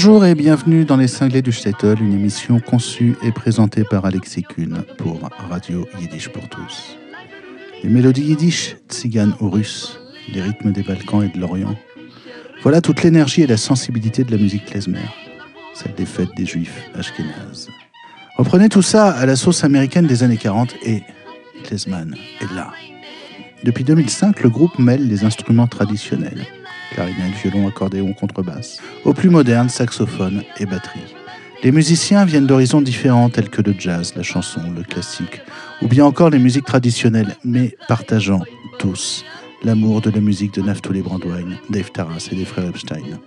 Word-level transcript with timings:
Bonjour 0.00 0.24
et 0.24 0.36
bienvenue 0.36 0.84
dans 0.84 0.96
Les 0.96 1.08
Cinglés 1.08 1.42
du 1.42 1.50
Shtetl, 1.50 2.00
une 2.00 2.12
émission 2.12 2.60
conçue 2.60 3.16
et 3.20 3.32
présentée 3.32 3.82
par 3.82 4.04
Alexis 4.04 4.44
Kuhn 4.44 4.84
pour 4.96 5.28
Radio 5.50 5.88
Yiddish 5.98 6.28
pour 6.28 6.48
tous. 6.48 6.96
Les 7.82 7.88
mélodies 7.88 8.22
yiddish, 8.22 8.76
tziganes 8.88 9.34
ou 9.40 9.50
russes, 9.50 9.98
les 10.32 10.40
rythmes 10.40 10.70
des 10.70 10.84
Balkans 10.84 11.24
et 11.24 11.36
de 11.36 11.40
l'Orient. 11.40 11.74
Voilà 12.62 12.80
toute 12.80 13.02
l'énergie 13.02 13.42
et 13.42 13.48
la 13.48 13.56
sensibilité 13.56 14.22
de 14.22 14.30
la 14.30 14.38
musique 14.38 14.66
klezmer, 14.66 15.00
celle 15.74 15.94
des 15.94 16.06
fêtes 16.06 16.36
des 16.36 16.46
juifs 16.46 16.88
ashkénazes. 16.94 17.68
Reprenez 18.36 18.68
tout 18.68 18.82
ça 18.82 19.10
à 19.10 19.26
la 19.26 19.34
sauce 19.34 19.64
américaine 19.64 20.06
des 20.06 20.22
années 20.22 20.36
40 20.36 20.76
et 20.86 21.02
Klezman 21.64 22.14
est 22.40 22.54
là. 22.54 22.70
Depuis 23.64 23.82
2005, 23.82 24.44
le 24.44 24.48
groupe 24.48 24.78
mêle 24.78 25.08
les 25.08 25.24
instruments 25.24 25.66
traditionnels, 25.66 26.46
clarinette, 26.98 27.36
violon, 27.40 27.68
accordéon, 27.68 28.12
contrebasse, 28.12 28.80
au 29.04 29.14
plus 29.14 29.30
moderne, 29.30 29.68
saxophone 29.68 30.42
et 30.58 30.66
batterie. 30.66 31.14
Les 31.62 31.70
musiciens 31.70 32.24
viennent 32.24 32.46
d'horizons 32.46 32.80
différents 32.80 33.30
tels 33.30 33.50
que 33.50 33.62
le 33.62 33.72
jazz, 33.78 34.14
la 34.16 34.24
chanson, 34.24 34.60
le 34.76 34.82
classique, 34.82 35.40
ou 35.80 35.86
bien 35.86 36.04
encore 36.04 36.30
les 36.30 36.40
musiques 36.40 36.64
traditionnelles, 36.64 37.36
mais 37.44 37.76
partageant 37.86 38.42
tous 38.80 39.24
l'amour 39.62 40.00
de 40.00 40.10
la 40.10 40.20
musique 40.20 40.54
de 40.54 40.62
Naftali 40.62 41.02
Brandwein, 41.02 41.56
Dave 41.70 41.90
Taras 41.92 42.28
et 42.32 42.34
des 42.34 42.44
frères 42.44 42.68
Epstein, 42.68 43.20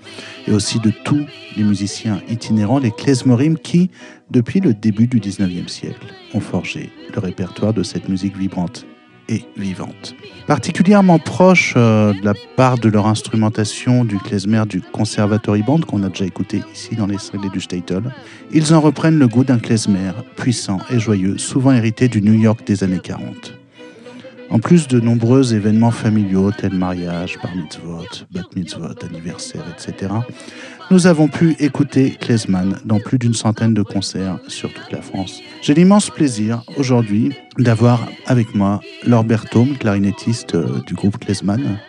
et 0.47 0.51
aussi 0.51 0.79
de 0.79 0.91
tous 1.05 1.25
les 1.55 1.63
musiciens 1.63 2.21
itinérants, 2.29 2.79
les 2.79 2.91
klezmorim, 2.91 3.57
qui, 3.57 3.89
depuis 4.31 4.59
le 4.59 4.73
début 4.73 5.07
du 5.07 5.21
19e 5.21 5.69
siècle, 5.69 6.07
ont 6.33 6.41
forgé 6.41 6.89
le 7.13 7.19
répertoire 7.19 7.73
de 7.73 7.83
cette 7.83 8.09
musique 8.09 8.37
vibrante 8.37 8.85
et 9.29 9.43
vivante. 9.57 10.15
Particulièrement 10.47 11.19
proche 11.19 11.73
euh, 11.77 12.13
de 12.13 12.25
la 12.25 12.33
part 12.55 12.77
de 12.77 12.89
leur 12.89 13.07
instrumentation 13.07 14.03
du 14.03 14.17
klezmer 14.17 14.63
du 14.67 14.81
Conservatory 14.81 15.63
Band 15.63 15.81
qu'on 15.81 16.03
a 16.03 16.09
déjà 16.09 16.25
écouté 16.25 16.61
ici 16.73 16.95
dans 16.95 17.07
les 17.07 17.17
séries 17.17 17.49
du 17.49 17.61
Statel, 17.61 18.03
ils 18.51 18.73
en 18.73 18.81
reprennent 18.81 19.19
le 19.19 19.27
goût 19.27 19.43
d'un 19.43 19.59
klezmer 19.59 20.11
puissant 20.35 20.79
et 20.89 20.99
joyeux, 20.99 21.37
souvent 21.37 21.71
hérité 21.71 22.07
du 22.07 22.21
New 22.21 22.33
York 22.33 22.61
des 22.65 22.83
années 22.83 22.99
40. 23.01 23.60
En 24.51 24.59
plus 24.59 24.89
de 24.89 24.99
nombreux 24.99 25.53
événements 25.53 25.91
familiaux 25.91 26.51
tels 26.51 26.73
mariage, 26.73 27.37
bar 27.41 27.55
mitzvot, 27.55 28.25
bat 28.31 28.41
mitzvot, 28.53 29.01
anniversaire, 29.09 29.63
etc., 29.71 30.11
nous 30.91 31.07
avons 31.07 31.29
pu 31.29 31.55
écouter 31.59 32.17
Klezman 32.19 32.77
dans 32.83 32.99
plus 32.99 33.17
d'une 33.17 33.33
centaine 33.33 33.73
de 33.73 33.81
concerts 33.81 34.39
sur 34.49 34.73
toute 34.73 34.91
la 34.91 35.01
France. 35.01 35.39
J'ai 35.61 35.73
l'immense 35.73 36.09
plaisir 36.09 36.63
aujourd'hui 36.75 37.31
d'avoir 37.57 38.05
avec 38.25 38.53
moi 38.53 38.81
Laure 39.07 39.23
Berthaume, 39.23 39.77
clarinettiste 39.77 40.55
euh, 40.55 40.81
du 40.85 40.95
groupe 40.95 41.17
Klezman. 41.17 41.79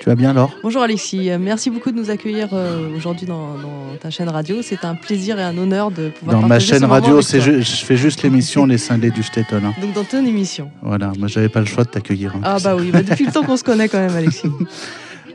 Tu 0.00 0.10
vas 0.10 0.14
bien 0.14 0.32
Laure 0.34 0.52
Bonjour 0.62 0.82
Alexis, 0.82 1.30
merci 1.40 1.70
beaucoup 1.70 1.90
de 1.90 1.96
nous 1.96 2.10
accueillir 2.10 2.48
euh, 2.52 2.94
aujourd'hui 2.96 3.26
dans, 3.26 3.54
dans 3.54 3.96
ta 4.00 4.10
chaîne 4.10 4.28
radio. 4.28 4.56
C'est 4.62 4.84
un 4.84 4.94
plaisir 4.94 5.38
et 5.38 5.42
un 5.42 5.56
honneur 5.58 5.90
de 5.90 6.10
pouvoir 6.10 6.40
Dans 6.40 6.46
ma 6.46 6.60
chaîne 6.60 6.84
radio, 6.84 7.22
c'est 7.22 7.40
je 7.40 7.60
fais 7.84 7.96
juste 7.96 8.22
l'émission 8.22 8.66
Les 8.66 8.78
Cinglés 8.78 9.10
du 9.10 9.22
Stettel. 9.22 9.64
hein. 9.64 9.74
Donc 9.80 9.94
dans 9.94 10.04
ton 10.04 10.24
émission. 10.24 10.70
Voilà, 10.82 11.12
moi 11.18 11.28
j'avais 11.28 11.48
pas 11.48 11.60
le 11.60 11.66
choix 11.66 11.84
de 11.84 11.88
t'accueillir. 11.88 12.32
hein, 12.36 12.40
Ah 12.44 12.58
bah 12.62 12.76
oui, 12.76 12.90
bah 12.92 13.02
depuis 13.02 13.26
le 13.26 13.32
temps 13.32 13.42
qu'on 13.42 13.56
se 13.56 13.64
connaît 13.64 13.88
quand 13.88 13.98
même 13.98 14.14
Alexis. 14.16 14.48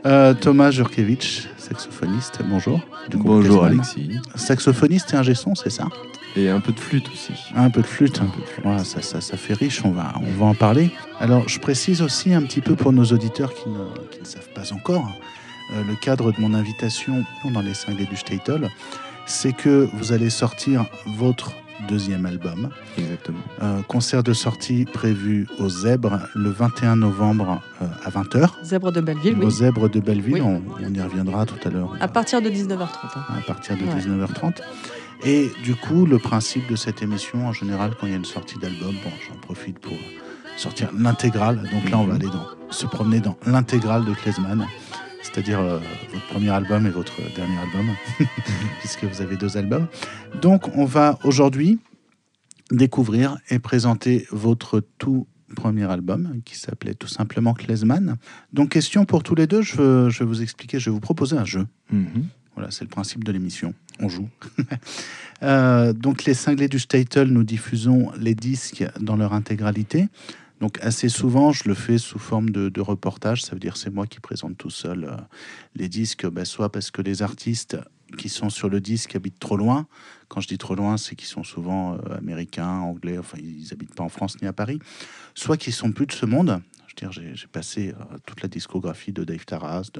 Euh, 0.04 0.34
Thomas 0.34 0.72
Jurkevich, 0.72 1.46
saxophoniste, 1.56 2.40
bonjour. 2.50 2.80
du 3.08 3.16
Bonjour. 3.18 3.62
Alexis. 3.62 4.10
Saxophoniste 4.34 5.14
et 5.14 5.16
un 5.16 5.34
son, 5.34 5.54
c'est 5.54 5.70
ça? 5.70 5.84
Et 6.36 6.48
un 6.48 6.60
peu 6.60 6.72
de 6.72 6.80
flûte 6.80 7.08
aussi. 7.12 7.32
Un 7.54 7.68
peu 7.70 7.82
de 7.82 7.86
flûte. 7.86 8.20
Un 8.22 8.26
peu 8.26 8.40
de 8.40 8.46
flûte. 8.46 8.64
Voilà, 8.64 8.84
ça, 8.84 9.02
ça, 9.02 9.20
ça 9.20 9.36
fait 9.36 9.54
riche, 9.54 9.84
on 9.84 9.90
va, 9.90 10.14
on 10.20 10.30
va 10.38 10.46
en 10.46 10.54
parler. 10.54 10.90
Alors, 11.20 11.48
je 11.48 11.58
précise 11.58 12.00
aussi 12.02 12.32
un 12.32 12.42
petit 12.42 12.60
peu 12.60 12.74
pour 12.74 12.92
nos 12.92 13.04
auditeurs 13.04 13.52
qui 13.54 13.68
ne, 13.68 13.84
qui 14.10 14.20
ne 14.20 14.24
savent 14.26 14.48
pas 14.54 14.72
encore 14.72 15.08
euh, 15.74 15.82
le 15.86 15.94
cadre 15.96 16.32
de 16.32 16.40
mon 16.40 16.54
invitation 16.54 17.24
dans 17.52 17.60
les 17.60 17.74
cinglés 17.74 18.06
du 18.06 18.16
Statel, 18.16 18.70
c'est 19.26 19.52
que 19.52 19.88
vous 19.94 20.12
allez 20.12 20.30
sortir 20.30 20.86
votre 21.18 21.52
deuxième 21.88 22.24
album. 22.26 22.70
Exactement. 22.96 23.38
Euh, 23.62 23.82
concert 23.88 24.22
de 24.22 24.32
sortie 24.32 24.84
prévu 24.84 25.46
au 25.58 25.68
Zèbre 25.68 26.20
le 26.34 26.48
21 26.50 26.96
novembre 26.96 27.60
euh, 27.82 27.86
à 28.04 28.10
20h. 28.10 28.50
Zèbre 28.64 28.90
de 28.92 29.00
Belleville, 29.00 29.36
Au 29.42 29.46
oui. 29.46 29.50
Zèbre 29.50 29.88
de 29.90 30.00
Belleville, 30.00 30.34
Oui. 30.34 30.40
on, 30.40 30.62
on 30.82 30.94
y 30.94 31.00
reviendra 31.00 31.44
tout 31.44 31.56
à 31.66 31.70
l'heure. 31.70 31.94
À 32.00 32.08
partir 32.08 32.40
de 32.40 32.48
19h30. 32.48 32.86
hein. 33.16 33.20
à 33.38 33.42
partir 33.42 33.76
de 33.76 33.82
Ouais. 33.82 33.94
19h30. 34.00 34.60
Et 35.24 35.50
du 35.62 35.74
coup, 35.76 36.04
le 36.04 36.18
principe 36.18 36.68
de 36.68 36.76
cette 36.76 37.00
émission, 37.02 37.46
en 37.46 37.52
général, 37.52 37.92
quand 37.98 38.06
il 38.06 38.10
y 38.10 38.14
a 38.14 38.18
une 38.18 38.24
sortie 38.24 38.58
d'album, 38.58 38.92
bon, 39.04 39.10
j'en 39.28 39.36
profite 39.36 39.78
pour 39.78 39.96
sortir 40.56 40.90
l'intégrale. 40.98 41.68
Donc 41.72 41.90
là, 41.90 41.98
on 41.98 42.04
va 42.04 42.14
Mhm. 42.14 42.20
aller 42.20 42.30
dans, 42.30 42.46
se 42.70 42.86
promener 42.86 43.20
dans 43.20 43.36
l'intégrale 43.46 44.04
de 44.04 44.14
Klezman, 44.14 44.66
c'est-à-dire 45.22 45.60
euh, 45.60 45.78
votre 46.12 46.26
premier 46.26 46.50
album 46.50 46.86
et 46.86 46.90
votre 46.90 47.16
dernier 47.36 47.56
album, 47.58 47.86
puisque 48.80 49.04
vous 49.04 49.20
avez 49.22 49.36
deux 49.36 49.56
albums. 49.56 49.86
Donc, 50.40 50.76
on 50.76 50.84
va 50.84 51.18
aujourd'hui 51.22 51.78
découvrir 52.70 53.36
et 53.48 53.58
présenter 53.58 54.26
votre 54.32 54.82
tout 54.98 55.26
premier 55.54 55.84
album 55.84 56.40
qui 56.44 56.56
s'appelait 56.58 56.94
tout 56.94 57.08
simplement 57.08 57.54
Klezman. 57.54 58.16
Donc, 58.52 58.70
question 58.70 59.04
pour 59.04 59.22
tous 59.22 59.34
les 59.34 59.46
deux, 59.46 59.62
je, 59.62 60.08
vais 60.08 60.24
vous 60.24 60.42
expliquer, 60.42 60.80
je 60.80 60.86
vais 60.90 60.94
vous 60.94 61.00
proposer 61.00 61.36
un 61.36 61.44
jeu. 61.44 61.66
Mhm. 61.92 62.26
Voilà, 62.54 62.70
c'est 62.70 62.84
le 62.84 62.90
principe 62.90 63.24
de 63.24 63.32
l'émission. 63.32 63.74
On 64.00 64.08
joue. 64.08 64.28
Euh, 65.42 65.92
donc, 65.92 66.24
les 66.24 66.34
cinglés 66.34 66.68
du 66.68 66.78
Statel, 66.78 67.26
nous 67.26 67.42
diffusons 67.42 68.12
les 68.16 68.36
disques 68.36 68.84
dans 69.00 69.16
leur 69.16 69.32
intégralité. 69.32 70.06
Donc, 70.60 70.78
assez 70.82 71.08
souvent, 71.08 71.50
je 71.50 71.64
le 71.66 71.74
fais 71.74 71.98
sous 71.98 72.20
forme 72.20 72.50
de, 72.50 72.80
reportage. 72.80 73.42
Ça 73.42 73.50
veut 73.50 73.58
dire 73.58 73.76
c'est 73.76 73.90
moi 73.90 74.06
qui 74.06 74.20
présente 74.20 74.56
tout 74.56 74.70
seul 74.70 75.02
euh, 75.02 75.16
les 75.74 75.88
disques, 75.88 76.28
ben, 76.28 76.44
soit 76.44 76.70
parce 76.70 76.92
que 76.92 77.02
les 77.02 77.22
artistes 77.22 77.76
qui 78.16 78.28
sont 78.28 78.50
sur 78.50 78.68
le 78.68 78.80
disque 78.80 79.16
habitent 79.16 79.40
trop 79.40 79.56
loin. 79.56 79.88
Quand 80.28 80.40
je 80.40 80.46
dis 80.46 80.58
trop 80.58 80.76
loin, 80.76 80.96
c'est 80.96 81.16
qu'ils 81.16 81.28
sont 81.28 81.42
souvent 81.42 81.94
euh, 81.94 82.16
américains, 82.16 82.78
anglais, 82.78 83.18
enfin, 83.18 83.38
ils 83.42 83.72
habitent 83.72 83.96
pas 83.96 84.04
en 84.04 84.08
France 84.08 84.40
ni 84.40 84.46
à 84.46 84.52
Paris. 84.52 84.78
Soit 85.34 85.56
qu'ils 85.56 85.72
sont 85.72 85.90
plus 85.90 86.06
de 86.06 86.12
ce 86.12 86.26
monde. 86.26 86.62
Je 86.92 87.06
dire, 87.06 87.12
j'ai 87.12 87.46
passé 87.46 87.94
euh, 87.98 88.18
toute 88.26 88.42
la 88.42 88.48
discographie 88.48 89.12
de 89.12 89.24
Dave 89.24 89.44
Taras. 89.44 89.90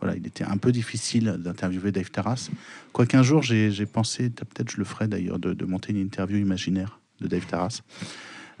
voilà, 0.00 0.16
il 0.16 0.26
était 0.26 0.44
un 0.44 0.56
peu 0.56 0.72
difficile 0.72 1.36
d'interviewer 1.38 1.92
Dave 1.92 2.10
Taras. 2.10 2.50
Quoiqu'un 2.92 3.22
jour, 3.22 3.42
j'ai 3.42 3.86
pensé, 3.86 4.30
peut-être 4.30 4.70
je 4.70 4.76
le 4.76 4.84
ferai 4.84 5.08
d'ailleurs, 5.08 5.38
de, 5.38 5.52
de 5.52 5.64
monter 5.64 5.92
une 5.92 5.98
interview 5.98 6.38
imaginaire 6.38 7.00
de 7.20 7.26
Dave 7.26 7.46
Taras. 7.46 7.80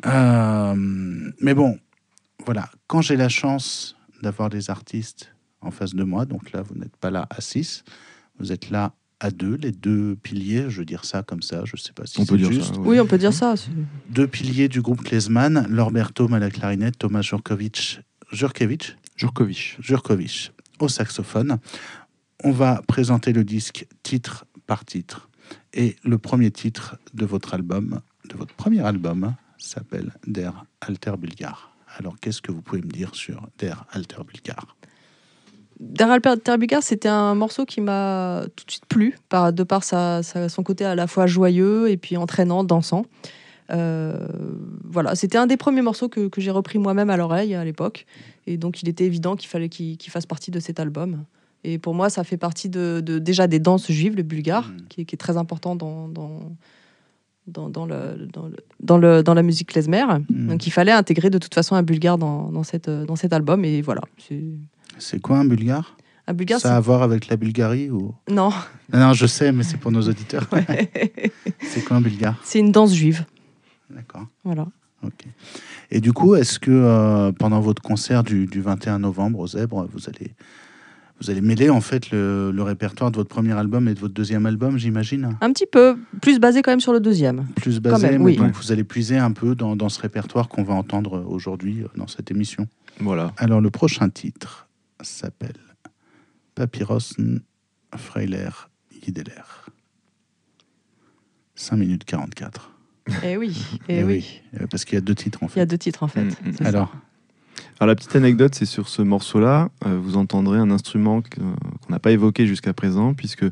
Euh, 0.06 0.74
mais 1.40 1.54
bon, 1.54 1.78
voilà, 2.44 2.68
quand 2.86 3.00
j'ai 3.00 3.16
la 3.16 3.28
chance 3.28 3.96
d'avoir 4.22 4.50
des 4.50 4.70
artistes 4.70 5.32
en 5.60 5.70
face 5.70 5.94
de 5.94 6.04
moi, 6.04 6.24
donc 6.24 6.52
là, 6.52 6.62
vous 6.62 6.74
n'êtes 6.74 6.96
pas 6.96 7.10
là 7.10 7.26
à 7.30 7.40
6, 7.40 7.84
vous 8.38 8.52
êtes 8.52 8.70
là 8.70 8.92
à 9.20 9.30
deux, 9.30 9.56
les 9.56 9.72
deux 9.72 10.16
piliers, 10.16 10.70
je 10.70 10.78
veux 10.78 10.84
dire 10.84 11.04
ça 11.04 11.22
comme 11.22 11.42
ça, 11.42 11.62
je 11.64 11.76
sais 11.76 11.92
pas 11.92 12.06
si 12.06 12.20
On 12.20 12.24
peut 12.26 12.36
c'est 12.36 12.42
dire 12.44 12.52
juste. 12.52 12.74
ça. 12.74 12.80
Oui, 12.80 13.00
on 13.00 13.06
peut 13.06 13.18
dire 13.18 13.32
ça. 13.32 13.54
Deux 14.10 14.28
piliers 14.28 14.68
du 14.68 14.80
groupe 14.80 15.02
Klezman, 15.02 15.66
Lorbert 15.68 16.12
Thome 16.12 16.34
à 16.34 16.38
la 16.38 16.50
clarinette, 16.50 16.98
Thomas 16.98 17.22
Jurkovic, 17.22 18.00
Jurkevich, 18.30 18.96
Jurkovic. 19.16 19.76
Jurkovic 19.80 20.52
au 20.78 20.86
saxophone. 20.88 21.58
On 22.44 22.52
va 22.52 22.82
présenter 22.86 23.32
le 23.32 23.42
disque 23.42 23.86
titre 24.04 24.44
par 24.66 24.84
titre. 24.84 25.28
Et 25.72 25.96
le 26.04 26.18
premier 26.18 26.50
titre 26.52 26.96
de 27.14 27.26
votre 27.26 27.54
album, 27.54 28.00
de 28.28 28.36
votre 28.36 28.54
premier 28.54 28.80
album, 28.86 29.34
s'appelle 29.58 30.12
Der 30.26 30.64
Alter 30.80 31.14
Bulgar. 31.18 31.72
Alors, 31.96 32.16
qu'est-ce 32.20 32.40
que 32.40 32.52
vous 32.52 32.62
pouvez 32.62 32.82
me 32.82 32.90
dire 32.90 33.14
sur 33.14 33.48
Der 33.58 33.84
Alter 33.90 34.22
Bulgar? 34.24 34.76
Der 35.80 36.10
Alper 36.10 36.34
Terbigar, 36.42 36.82
c'était 36.82 37.08
un 37.08 37.34
morceau 37.36 37.64
qui 37.64 37.80
m'a 37.80 38.42
tout 38.56 38.64
de 38.64 38.70
suite 38.70 38.86
plu, 38.86 39.16
par, 39.28 39.52
de 39.52 39.62
par 39.62 39.84
sa, 39.84 40.22
sa- 40.24 40.48
son 40.48 40.62
côté 40.64 40.84
à 40.84 40.94
la 40.96 41.06
fois 41.06 41.26
joyeux 41.28 41.88
et 41.90 41.96
puis 41.96 42.16
entraînant, 42.16 42.64
dansant. 42.64 43.04
Euh, 43.70 44.26
voilà, 44.84 45.14
c'était 45.14 45.38
un 45.38 45.46
des 45.46 45.56
premiers 45.56 45.82
morceaux 45.82 46.08
que, 46.08 46.28
que 46.28 46.40
j'ai 46.40 46.50
repris 46.50 46.78
moi-même 46.78 47.10
à 47.10 47.16
l'oreille 47.16 47.54
à 47.54 47.64
l'époque. 47.64 48.06
Et 48.46 48.56
donc, 48.56 48.82
il 48.82 48.88
était 48.88 49.04
évident 49.04 49.36
qu'il 49.36 49.48
fallait 49.48 49.68
qu'il 49.68 49.98
fasse 50.10 50.26
partie 50.26 50.50
de 50.50 50.58
cet 50.58 50.80
album. 50.80 51.24
Et 51.64 51.78
pour 51.78 51.94
moi, 51.94 52.08
ça 52.10 52.24
fait 52.24 52.36
partie 52.38 52.68
de, 52.68 53.00
de- 53.04 53.18
déjà 53.18 53.46
des 53.46 53.58
danses 53.58 53.90
juives, 53.90 54.16
le 54.16 54.22
bulgare, 54.22 54.68
Mhm. 54.68 54.86
qui, 54.88 55.00
est- 55.02 55.04
qui 55.04 55.14
est 55.14 55.18
très 55.18 55.36
important 55.36 55.76
dans, 55.76 56.08
dans, 56.08 56.40
dans, 57.46 57.68
dans 57.68 57.86
le, 57.86 58.26
dans, 58.32 58.46
le- 58.48 58.56
dans 58.80 58.98
le- 58.98 59.22
dans 59.22 59.34
la 59.34 59.42
musique 59.42 59.68
klezmer. 59.68 60.04
Mhm. 60.30 60.48
Donc, 60.48 60.66
il 60.66 60.70
fallait 60.70 60.92
intégrer 60.92 61.30
de 61.30 61.38
toute 61.38 61.54
façon 61.54 61.74
un 61.76 61.82
bulgare 61.82 62.16
dans, 62.18 62.50
dans, 62.50 62.62
cette, 62.64 62.88
dans 62.90 63.16
cet 63.16 63.32
album. 63.32 63.64
Et 63.64 63.82
voilà, 63.82 64.00
c'est 64.18 64.42
C'est 64.98 65.20
quoi 65.20 65.38
un 65.38 65.44
bulgare? 65.44 65.96
Un 66.26 66.34
bulgare. 66.34 66.60
Ça 66.60 66.74
a 66.74 66.76
à 66.76 66.80
voir 66.80 67.02
avec 67.02 67.28
la 67.28 67.36
Bulgarie 67.36 67.90
ou... 67.90 68.14
Non, 68.30 68.50
Non, 68.92 68.98
non, 68.98 69.12
je 69.14 69.26
sais, 69.26 69.50
mais 69.50 69.62
c'est 69.62 69.78
pour 69.78 69.90
nos 69.90 70.02
auditeurs. 70.02 70.46
c'est 71.62 71.82
quoi 71.84 71.96
un 71.96 72.00
bulgare? 72.02 72.38
C'est 72.44 72.58
une 72.58 72.70
danse 72.70 72.92
juive. 72.94 73.24
D'accord. 73.88 74.26
Voilà. 74.44 74.66
Ok. 75.02 75.24
Et 75.90 76.00
du 76.00 76.12
coup, 76.12 76.34
est-ce 76.34 76.58
que 76.58 76.70
euh, 76.70 77.32
pendant 77.32 77.60
votre 77.60 77.80
concert 77.80 78.22
du, 78.24 78.46
du 78.46 78.60
21 78.60 78.98
novembre 78.98 79.38
au 79.38 79.46
Zèbre, 79.46 79.88
vous 79.90 80.08
allez, 80.08 80.32
vous 81.20 81.30
allez 81.30 81.40
mêler 81.40 81.70
en 81.70 81.80
fait 81.80 82.10
le, 82.10 82.50
le 82.50 82.62
répertoire 82.62 83.10
de 83.10 83.16
votre 83.16 83.30
premier 83.30 83.52
album 83.52 83.88
et 83.88 83.94
de 83.94 84.00
votre 84.00 84.12
deuxième 84.12 84.44
album, 84.44 84.76
j'imagine? 84.76 85.36
Un 85.40 85.52
petit 85.52 85.66
peu 85.66 85.96
plus 86.20 86.38
basé 86.40 86.60
quand 86.60 86.72
même 86.72 86.80
sur 86.80 86.92
le 86.92 87.00
deuxième. 87.00 87.46
Plus 87.56 87.80
basé, 87.80 88.10
même, 88.10 88.18
mais 88.18 88.24
oui. 88.32 88.36
donc 88.36 88.52
vous 88.54 88.70
allez 88.70 88.84
puiser 88.84 89.16
un 89.16 89.32
peu 89.32 89.54
dans, 89.54 89.76
dans 89.76 89.88
ce 89.88 90.00
répertoire 90.00 90.48
qu'on 90.48 90.62
va 90.64 90.74
entendre 90.74 91.24
aujourd'hui 91.26 91.80
euh, 91.82 91.88
dans 91.96 92.06
cette 92.08 92.30
émission. 92.30 92.66
Voilà. 93.00 93.32
Alors, 93.38 93.62
le 93.62 93.70
prochain 93.70 94.10
titre 94.10 94.67
s'appelle 95.02 95.56
Papyrus 96.54 97.14
Freiler 97.96 98.50
Yideler. 99.06 99.42
5 101.54 101.76
minutes 101.76 102.04
44. 102.04 102.70
Eh 103.24 103.36
oui, 103.36 103.56
Eh 103.88 103.98
eh 103.98 104.04
oui. 104.04 104.40
Euh, 104.60 104.66
Parce 104.70 104.84
qu'il 104.84 104.94
y 104.94 104.98
a 104.98 105.00
deux 105.00 105.14
titres 105.14 105.42
en 105.42 105.46
Il 105.46 105.50
y 105.50 105.52
fait. 105.54 105.60
a 105.60 105.66
deux 105.66 105.78
titres 105.78 106.02
en 106.02 106.08
fait. 106.08 106.24
Mm, 106.24 106.50
mm. 106.50 106.52
ça. 106.52 106.64
Alors, 106.66 106.92
Alors 107.80 107.88
la 107.88 107.94
petite 107.96 108.14
anecdote, 108.16 108.54
c'est 108.54 108.66
sur 108.66 108.88
ce 108.88 109.02
morceau-là, 109.02 109.70
euh, 109.86 109.98
vous 109.98 110.16
entendrez 110.16 110.58
un 110.58 110.70
instrument 110.70 111.22
qu'on 111.22 111.92
n'a 111.92 111.98
pas 111.98 112.12
évoqué 112.12 112.46
jusqu'à 112.46 112.72
présent, 112.72 113.14
puisque 113.14 113.44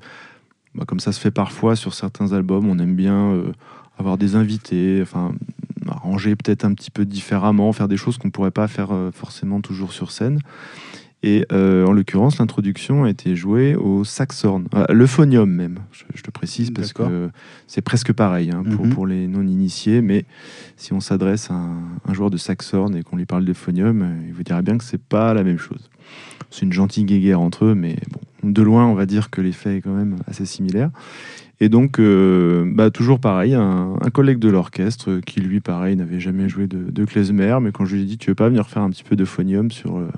bah, 0.74 0.84
comme 0.86 1.00
ça 1.00 1.12
se 1.12 1.20
fait 1.20 1.30
parfois 1.30 1.74
sur 1.74 1.94
certains 1.94 2.32
albums, 2.32 2.68
on 2.68 2.78
aime 2.78 2.94
bien 2.94 3.32
euh, 3.32 3.52
avoir 3.98 4.18
des 4.18 4.34
invités, 4.36 5.00
enfin 5.02 5.34
arranger 5.88 6.34
peut-être 6.34 6.64
un 6.64 6.74
petit 6.74 6.90
peu 6.90 7.04
différemment, 7.06 7.72
faire 7.72 7.88
des 7.88 7.96
choses 7.96 8.18
qu'on 8.18 8.28
ne 8.28 8.32
pourrait 8.32 8.50
pas 8.50 8.66
faire 8.68 8.88
euh, 8.92 9.10
forcément 9.12 9.60
toujours 9.60 9.92
sur 9.92 10.10
scène. 10.10 10.40
Et 11.28 11.44
euh, 11.52 11.84
en 11.84 11.92
l'occurrence, 11.92 12.38
l'introduction 12.38 13.02
a 13.02 13.10
été 13.10 13.34
jouée 13.34 13.74
au 13.74 14.04
saxhorn, 14.04 14.68
euh, 14.76 14.84
l'euphonium 14.90 15.50
même, 15.50 15.80
je, 15.90 16.04
je 16.14 16.22
le 16.24 16.30
précise 16.30 16.70
parce 16.70 16.92
que 16.92 17.30
c'est 17.66 17.80
presque 17.82 18.12
pareil 18.12 18.52
hein, 18.54 18.62
pour, 18.62 18.86
Mhm. 18.86 18.92
pour 18.92 19.06
les 19.08 19.26
non-initiés, 19.26 20.02
mais 20.02 20.24
si 20.76 20.92
on 20.92 21.00
s'adresse 21.00 21.50
à 21.50 21.54
un, 21.54 21.78
un 22.06 22.14
joueur 22.14 22.30
de 22.30 22.36
saxhorn 22.36 22.94
et 22.94 23.02
qu'on 23.02 23.16
lui 23.16 23.26
parle 23.26 23.44
d'euphonium, 23.44 24.02
euh, 24.02 24.06
il 24.28 24.34
vous 24.34 24.44
dirait 24.44 24.62
bien 24.62 24.78
que 24.78 24.84
c'est 24.84 25.02
pas 25.02 25.34
la 25.34 25.42
même 25.42 25.58
chose. 25.58 25.90
C'est 26.50 26.62
une 26.62 26.72
gentille 26.72 27.04
guéguerre 27.04 27.40
entre 27.40 27.64
eux, 27.64 27.74
mais 27.74 27.96
bon, 28.12 28.50
de 28.52 28.62
loin, 28.62 28.86
on 28.86 28.94
va 28.94 29.04
dire 29.06 29.28
que 29.28 29.40
l'effet 29.40 29.78
est 29.78 29.80
quand 29.80 29.94
même 29.94 30.14
assez 30.28 30.46
similaire. 30.46 30.90
Et 31.58 31.68
donc, 31.68 31.98
euh, 31.98 32.70
bah, 32.72 32.90
toujours 32.90 33.18
pareil, 33.18 33.54
un, 33.54 33.94
un 34.00 34.10
collègue 34.10 34.38
de 34.38 34.48
l'orchestre 34.50 35.18
qui, 35.26 35.40
lui, 35.40 35.58
pareil, 35.60 35.96
n'avait 35.96 36.20
jamais 36.20 36.48
joué 36.48 36.68
de, 36.68 36.88
de 36.88 37.04
klezmer, 37.04 37.58
mais 37.60 37.72
quand 37.72 37.84
je 37.84 37.96
lui 37.96 38.02
ai 38.02 38.04
dit, 38.04 38.16
tu 38.18 38.30
veux 38.30 38.36
pas 38.36 38.48
venir 38.48 38.68
faire 38.68 38.82
un 38.82 38.90
petit 38.90 39.02
peu 39.02 39.16
d'euphonium 39.16 39.72
sur, 39.72 39.96
euh, 39.96 40.08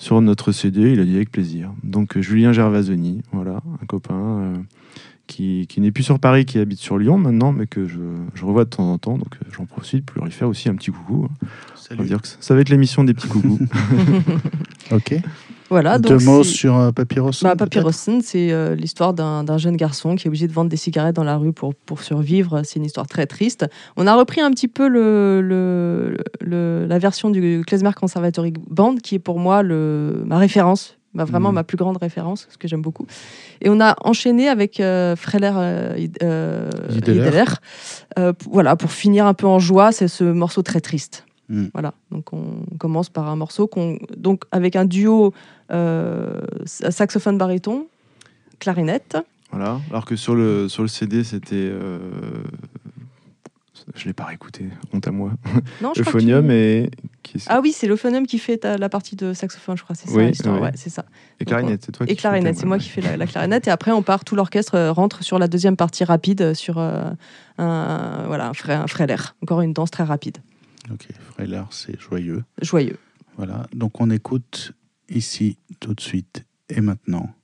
sur 0.00 0.20
notre 0.22 0.50
CD, 0.50 0.92
il 0.94 1.00
a 1.00 1.04
dit 1.04 1.14
avec 1.14 1.30
plaisir. 1.30 1.72
Donc, 1.84 2.16
euh, 2.16 2.22
Julien 2.22 2.52
Gervasoni, 2.52 3.20
voilà, 3.32 3.60
un 3.82 3.86
copain 3.86 4.14
euh, 4.14 4.56
qui, 5.26 5.66
qui 5.68 5.82
n'est 5.82 5.92
plus 5.92 6.02
sur 6.04 6.18
Paris, 6.18 6.46
qui 6.46 6.58
habite 6.58 6.78
sur 6.78 6.96
Lyon 6.96 7.18
maintenant, 7.18 7.52
mais 7.52 7.66
que 7.66 7.86
je, 7.86 7.98
je 8.34 8.44
revois 8.46 8.64
de 8.64 8.70
temps 8.70 8.90
en 8.90 8.96
temps, 8.96 9.18
donc 9.18 9.34
euh, 9.34 9.46
j'en 9.52 9.66
profite 9.66 10.06
pour 10.06 10.24
lui 10.24 10.32
faire 10.32 10.48
aussi 10.48 10.70
un 10.70 10.74
petit 10.74 10.90
coucou. 10.90 11.28
On 11.42 11.44
va 11.44 11.76
salut. 11.76 12.04
dire 12.06 12.22
que 12.22 12.28
ça 12.40 12.54
va 12.54 12.62
être 12.62 12.70
l'émission 12.70 13.04
des 13.04 13.12
petits 13.12 13.28
coucous. 13.28 13.60
Ok. 14.90 15.14
Voilà, 15.70 15.98
deux 15.98 16.10
donc 16.10 16.22
mots 16.22 16.42
sur 16.44 16.76
euh, 16.76 16.90
Papyrus. 16.90 17.42
Bah, 17.44 17.54
Papyrusson, 17.56 18.20
c'est 18.22 18.50
euh, 18.52 18.74
l'histoire 18.74 19.14
d'un 19.14 19.56
jeune 19.58 19.76
garçon 19.76 20.16
qui 20.16 20.26
est 20.26 20.28
obligé 20.28 20.48
de 20.48 20.52
vendre 20.52 20.68
des 20.68 20.76
cigarettes 20.76 21.14
dans 21.16 21.24
la 21.24 21.36
rue 21.36 21.52
pour, 21.52 21.74
pour 21.74 22.02
survivre. 22.02 22.62
C'est 22.64 22.80
une 22.80 22.84
histoire 22.84 23.06
très 23.06 23.26
triste. 23.26 23.66
On 23.96 24.06
a 24.08 24.14
repris 24.16 24.40
un 24.40 24.50
petit 24.50 24.66
peu 24.68 24.88
le, 24.88 25.40
le- 25.40 26.16
le- 26.40 26.86
la 26.88 26.98
version 26.98 27.30
du 27.30 27.62
Klezmer 27.66 27.92
Conservatory 27.98 28.52
Band, 28.68 28.96
qui 28.96 29.14
est 29.14 29.18
pour 29.20 29.38
moi 29.38 29.62
le, 29.62 30.22
ma 30.26 30.38
référence, 30.38 30.96
vraiment 31.14 31.50
Mhm. 31.50 31.54
ma 31.54 31.64
plus 31.64 31.76
grande 31.76 31.96
référence, 31.98 32.48
ce 32.50 32.58
que 32.58 32.66
j'aime 32.66 32.82
beaucoup. 32.82 33.06
Et 33.60 33.68
on 33.70 33.80
a 33.80 33.94
enchaîné 34.02 34.48
avec 34.48 34.80
euh, 34.80 35.14
Freller 35.16 35.52
euh, 35.54 36.06
euh, 38.18 38.32
voilà, 38.50 38.76
pour 38.76 38.90
finir 38.90 39.26
un 39.26 39.34
peu 39.34 39.46
en 39.46 39.58
joie. 39.58 39.92
C'est 39.92 40.08
ce 40.08 40.24
morceau 40.24 40.62
très 40.62 40.80
triste. 40.80 41.26
Mm. 41.48 41.66
Voilà, 41.72 41.94
donc 42.12 42.32
on 42.32 42.62
commence 42.78 43.08
par 43.08 43.28
un 43.28 43.34
morceau 43.34 43.66
qu'on, 43.66 43.98
donc 44.16 44.44
avec 44.52 44.76
un 44.76 44.84
duo 44.84 45.32
saxophone 46.64 47.38
baryton, 47.38 47.86
clarinette. 48.58 49.16
Voilà. 49.50 49.80
Alors 49.90 50.04
que 50.04 50.16
sur 50.16 50.34
le, 50.34 50.68
sur 50.68 50.82
le 50.82 50.88
CD, 50.88 51.24
c'était. 51.24 51.54
euh, 51.56 51.98
je 53.96 54.04
l'ai 54.06 54.12
pas 54.12 54.24
réécouté, 54.26 54.66
honte 54.92 55.08
à 55.08 55.10
moi. 55.10 55.32
Non, 55.82 55.92
je 55.96 56.02
crois 56.02 56.12
que 56.12 56.18
Euphonium 56.18 56.46
tu- 56.46 56.52
et. 56.52 56.90
Qui 57.22 57.42
Ah 57.48 57.60
oui, 57.60 57.72
c'est 57.72 57.86
l'euphonium 57.88 58.26
qui 58.26 58.38
fait 58.38 58.58
ta- 58.58 58.78
la 58.78 58.88
partie 58.88 59.16
de 59.16 59.32
saxophone, 59.32 59.76
je 59.76 59.82
crois. 59.82 59.96
C'est 59.96 60.08
ça 60.08 60.16
Oui. 60.16 60.60
Ouais, 60.60 60.70
c'est 60.74 60.90
ça. 60.90 61.04
et 61.40 61.44
clarinette, 61.44 61.82
c'est 61.84 61.92
toi 61.92 62.06
qui 62.06 62.12
Et 62.12 62.16
clarinette, 62.16 62.56
c'est 62.56 62.66
moi 62.66 62.78
qui 62.78 62.88
fais 62.88 63.00
la, 63.00 63.16
la 63.16 63.26
clarinette. 63.26 63.66
Et 63.66 63.70
après, 63.70 63.90
on 63.90 64.02
part, 64.02 64.24
tout 64.24 64.36
l'orchestre 64.36 64.74
euh, 64.76 64.92
rentre 64.92 65.24
sur 65.24 65.38
la 65.38 65.48
deuxième 65.48 65.76
partie 65.76 66.04
rapide, 66.04 66.54
sur 66.54 66.78
euh, 66.78 67.10
un, 67.58 68.24
voilà, 68.26 68.48
un, 68.48 68.54
frère, 68.54 68.80
un. 68.82 69.16
Encore 69.42 69.60
une 69.62 69.72
danse 69.72 69.90
très 69.90 70.04
rapide, 70.04 70.38
Ok, 70.92 71.08
Freiler, 71.34 71.62
c'est 71.70 71.98
joyeux. 72.00 72.44
joyeux. 72.62 72.98
Voilà, 73.36 73.66
donc 73.74 74.00
on 74.00 74.10
écoute 74.10 74.72
ici 75.10 75.58
tout 75.80 75.94
de 75.94 76.00
suite 76.00 76.44
et 76.68 76.80
maintenant 76.80 77.34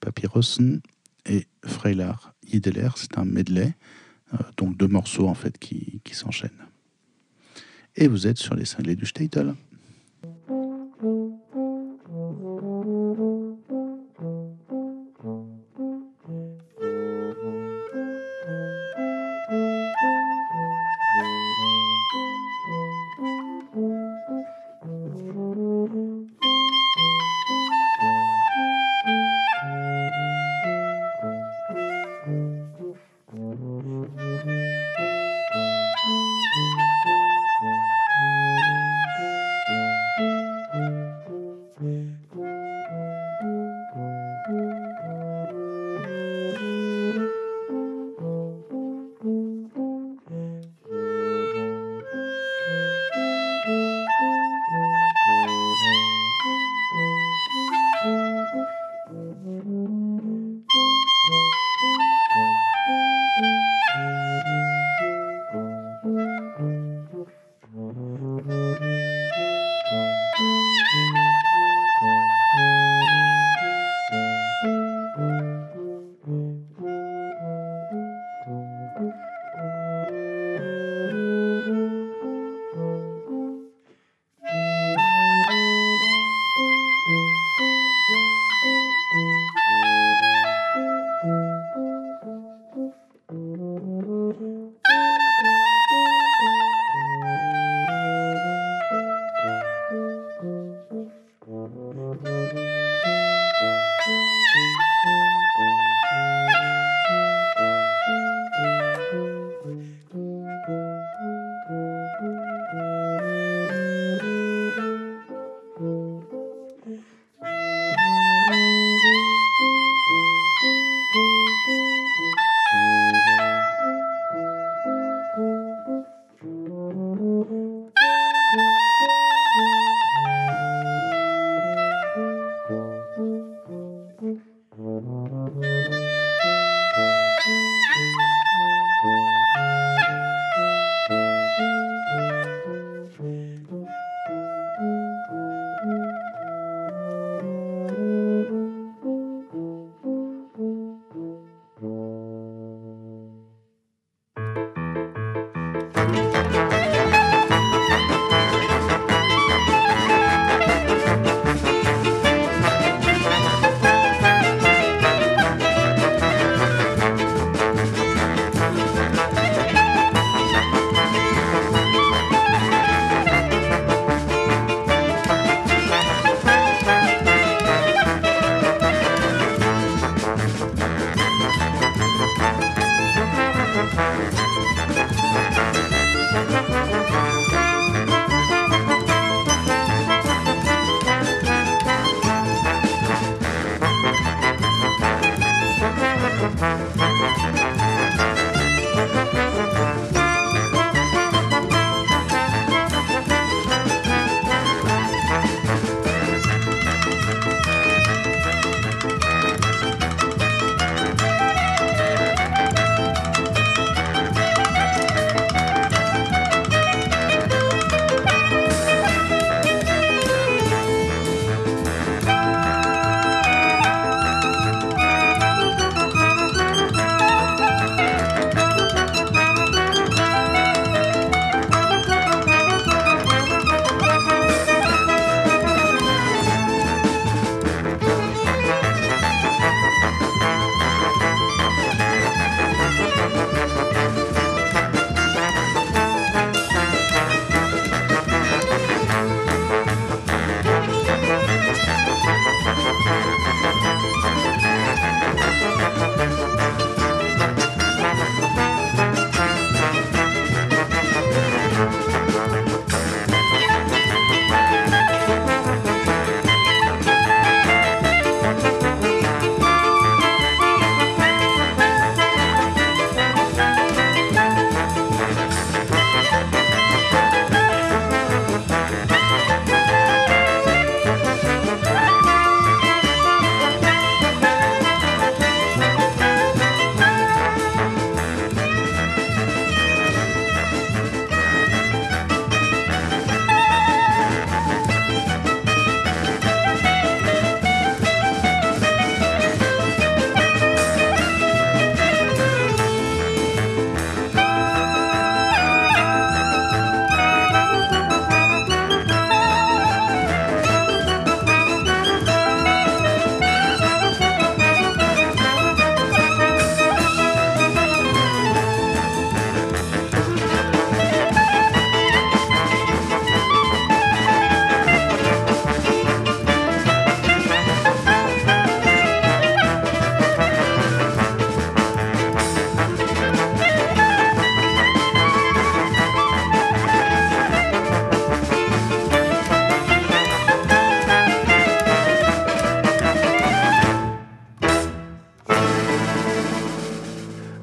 Papyrossen 0.00 0.80
et 1.24 1.46
Freiler 1.64 2.12
Yideler, 2.46 2.90
c'est 2.96 3.18
un 3.18 3.24
medley, 3.24 3.74
euh, 4.34 4.38
donc 4.56 4.76
deux 4.76 4.86
morceaux 4.86 5.28
en 5.28 5.34
fait 5.34 5.58
qui, 5.58 6.00
qui 6.04 6.14
s'enchaînent. 6.14 6.66
Et 7.96 8.08
vous 8.08 8.26
êtes 8.26 8.38
sur 8.38 8.54
les 8.54 8.66
cinglés 8.66 8.94
du 8.94 9.06
Statel. 9.06 9.54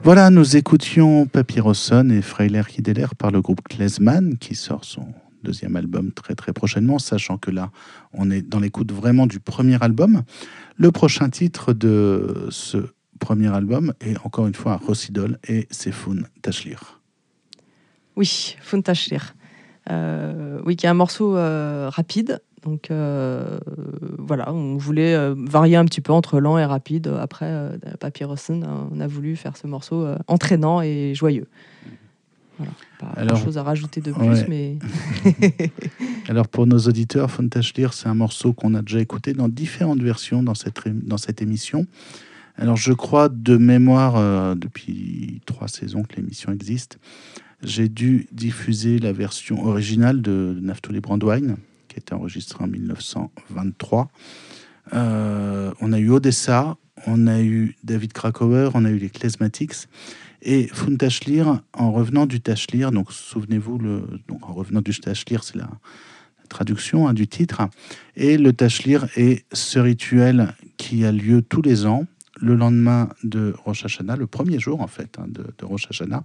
Voilà, 0.03 0.29
nous 0.29 0.57
écoutions 0.57 1.27
Papyrosson 1.27 2.09
et 2.09 2.21
Freiler 2.21 2.63
Kideler 2.67 3.07
par 3.17 3.31
le 3.31 3.41
groupe 3.41 3.61
Klezman 3.61 4.37
qui 4.37 4.53
sort 4.53 4.83
son 4.83 5.07
deuxième 5.43 5.77
album 5.77 6.11
très 6.11 6.35
très 6.35 6.51
prochainement, 6.51 6.99
sachant 6.99 7.37
que 7.37 7.51
là, 7.51 7.71
on 8.11 8.29
est 8.29 8.41
dans 8.41 8.59
l'écoute 8.59 8.91
vraiment 8.91 9.27
du 9.27 9.39
premier 9.39 9.81
album. 9.81 10.23
Le 10.75 10.91
prochain 10.91 11.29
titre 11.29 11.71
de 11.71 12.47
ce 12.49 12.79
premier 13.21 13.47
album 13.55 13.93
est 14.01 14.17
encore 14.25 14.45
une 14.45 14.55
fois 14.55 14.75
Rossidol 14.75 15.39
et 15.47 15.69
c'est 15.71 15.93
Fun 15.93 16.17
Tashlir. 16.41 16.99
Oui, 18.17 18.57
Fun 18.61 18.81
Tashlir. 18.81 19.35
Euh, 19.89 20.59
oui, 20.65 20.75
qui 20.75 20.85
est 20.85 20.89
un 20.89 20.95
morceau 20.95 21.37
euh, 21.37 21.89
rapide, 21.89 22.41
donc 22.63 22.91
euh, 22.91 23.59
voilà, 24.17 24.53
on 24.53 24.77
voulait 24.77 25.15
euh, 25.15 25.35
varier 25.37 25.75
un 25.75 25.85
petit 25.85 26.01
peu 26.01 26.13
entre 26.13 26.39
lent 26.39 26.57
et 26.57 26.65
rapide. 26.65 27.07
Après 27.19 27.47
euh, 27.47 27.77
on 28.91 28.99
a 28.99 29.07
voulu 29.07 29.35
faire 29.35 29.57
ce 29.57 29.67
morceau 29.67 30.07
entraînant 30.27 30.81
et 30.81 31.13
joyeux. 31.15 31.47
Voilà, 32.57 32.71
pas 32.99 33.25
grand 33.25 33.43
chose 33.43 33.57
à 33.57 33.63
rajouter 33.63 33.99
de 33.99 34.11
plus, 34.11 34.47
mais. 34.47 34.77
Alors 36.29 36.47
pour 36.47 36.67
nos 36.67 36.77
auditeurs, 36.79 37.31
Fontachlir, 37.31 37.93
c'est 37.93 38.07
un 38.07 38.13
morceau 38.13 38.53
qu'on 38.53 38.75
a 38.75 38.81
déjà 38.81 38.99
écouté 38.99 39.33
dans 39.33 39.49
différentes 39.49 40.01
versions 40.01 40.43
dans 40.43 40.55
cette, 40.55 40.81
dans 40.87 41.17
cette 41.17 41.41
émission. 41.41 41.87
Alors 42.55 42.77
je 42.77 42.93
crois 42.93 43.29
de 43.29 43.57
mémoire, 43.57 44.55
depuis 44.55 45.41
trois 45.45 45.67
saisons 45.67 46.03
que 46.03 46.15
l'émission 46.15 46.51
existe, 46.51 46.99
j'ai 47.63 47.89
dû 47.89 48.27
diffuser 48.31 48.99
la 48.99 49.11
version 49.11 49.65
originale 49.65 50.21
de 50.21 50.59
Naftali 50.61 50.99
Brandwine 50.99 51.57
qui 51.93 51.99
a 51.99 52.01
été 52.01 52.13
enregistré 52.13 52.63
en 52.63 52.67
1923. 52.67 54.09
Euh, 54.93 55.71
on 55.79 55.93
a 55.93 55.99
eu 55.99 56.09
Odessa, 56.09 56.77
on 57.05 57.27
a 57.27 57.41
eu 57.41 57.75
David 57.83 58.13
Krakauer, 58.13 58.71
on 58.73 58.85
a 58.85 58.89
eu 58.89 58.97
les 58.97 59.09
Klezmatics. 59.09 59.87
Et 60.41 60.67
Funtashlir, 60.67 61.61
en 61.73 61.91
revenant 61.91 62.25
du 62.25 62.41
Tashlir, 62.41 62.91
donc 62.91 63.11
souvenez-vous, 63.11 63.77
donc 64.27 64.49
en 64.49 64.53
revenant 64.53 64.81
du 64.81 64.91
Tashlir, 64.99 65.43
c'est 65.43 65.55
la, 65.55 65.69
traduction 66.49 67.07
hein, 67.07 67.13
du 67.13 67.27
titre. 67.27 67.61
Et 68.15 68.37
le 68.37 68.53
Tashlir 68.53 69.07
est 69.15 69.45
ce 69.53 69.79
rituel 69.79 70.53
qui 70.77 71.05
a 71.05 71.11
lieu 71.11 71.41
tous 71.41 71.61
les 71.61 71.85
ans, 71.85 72.05
le 72.39 72.55
lendemain 72.55 73.09
de 73.23 73.53
Rosh 73.65 73.85
Hashanah, 73.85 74.17
le 74.17 74.27
premier 74.27 74.59
jour 74.59 74.81
en 74.81 74.87
fait 74.87 75.17
hein, 75.17 75.25
de, 75.27 75.45
de 75.57 75.65
Rosh 75.65 75.87
Hashanah, 75.89 76.23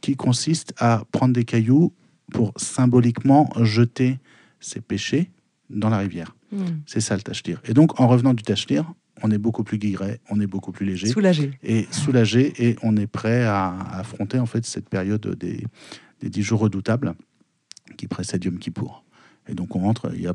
qui 0.00 0.16
consiste 0.16 0.74
à 0.78 1.02
prendre 1.10 1.32
des 1.34 1.44
cailloux 1.44 1.92
pour 2.32 2.52
symboliquement 2.56 3.50
jeter 3.62 4.18
ses 4.66 4.80
péchés 4.80 5.30
dans 5.70 5.88
la 5.88 5.98
rivière. 5.98 6.36
Hmm. 6.52 6.64
C'est 6.86 7.00
ça 7.00 7.16
le 7.16 7.22
tachlir. 7.22 7.60
Et 7.64 7.74
donc, 7.74 8.00
en 8.00 8.06
revenant 8.06 8.34
du 8.34 8.42
tachlir, 8.42 8.92
on 9.22 9.30
est 9.30 9.38
beaucoup 9.38 9.64
plus 9.64 9.78
guilleret, 9.78 10.20
on 10.30 10.40
est 10.40 10.46
beaucoup 10.46 10.72
plus 10.72 10.86
léger. 10.86 11.08
Soulagé. 11.08 11.52
Et 11.62 11.86
soulagé, 11.90 12.52
et 12.58 12.76
on 12.82 12.96
est 12.96 13.06
prêt 13.06 13.44
à, 13.44 13.76
affronter 13.92 14.38
en 14.38 14.46
fait 14.46 14.64
cette 14.66 14.88
période 14.88 15.26
des, 15.38 15.64
des 16.20 16.30
dix 16.30 16.42
jours 16.42 16.60
redoutables 16.60 17.14
qui 17.96 18.06
précèdent 18.08 18.44
Yom 18.44 18.58
Kippour. 18.58 19.04
Et 19.48 19.54
donc 19.54 19.76
on 19.76 19.80
rentre, 19.80 20.10
il 20.14 20.22
y 20.22 20.26
a 20.26 20.34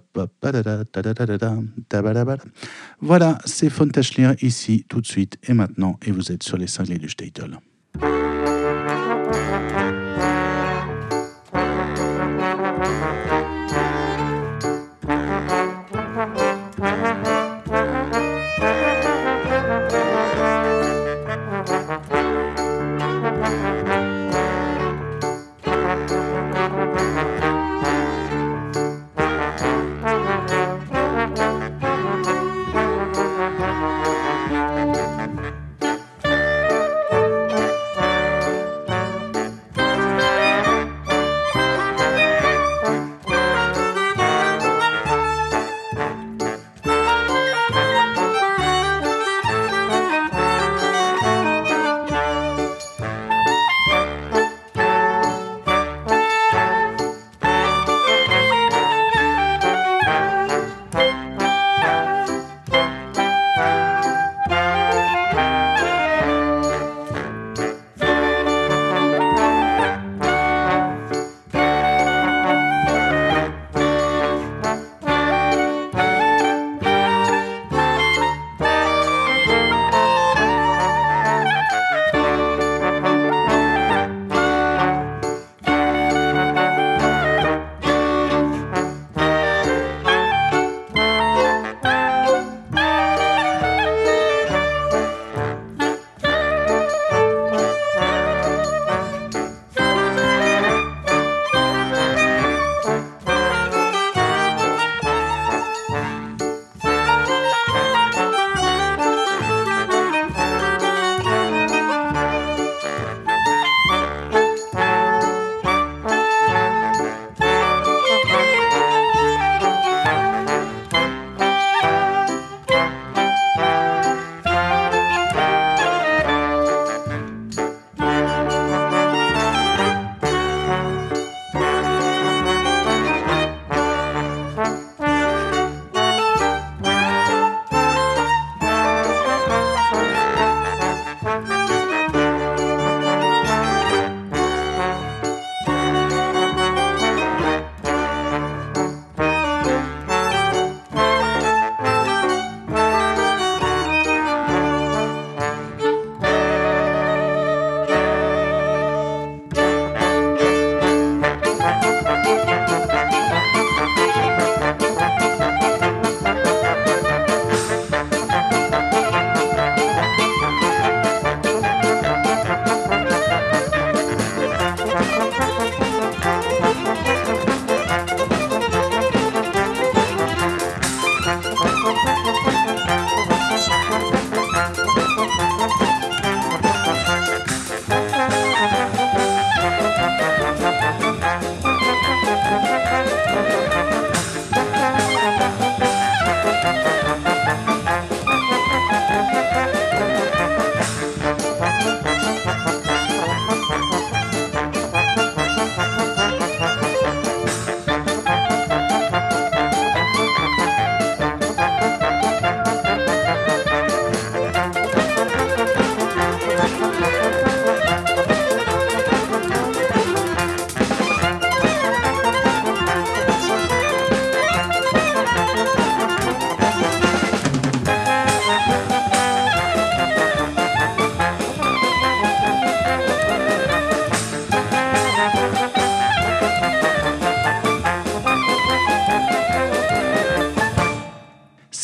Voilà, 3.01 3.38
c'est 3.45 3.69
Fontachlir 3.69 4.35
ici, 4.41 4.85
tout 4.88 5.01
de 5.01 5.07
suite 5.07 5.38
et 5.47 5.53
maintenant, 5.53 6.00
et 6.05 6.11
vous 6.11 6.31
êtes 6.31 6.43
sur 6.43 6.57
les 6.57 6.67
cinglés 6.67 6.97
du 6.97 7.09
Statel. 7.09 7.59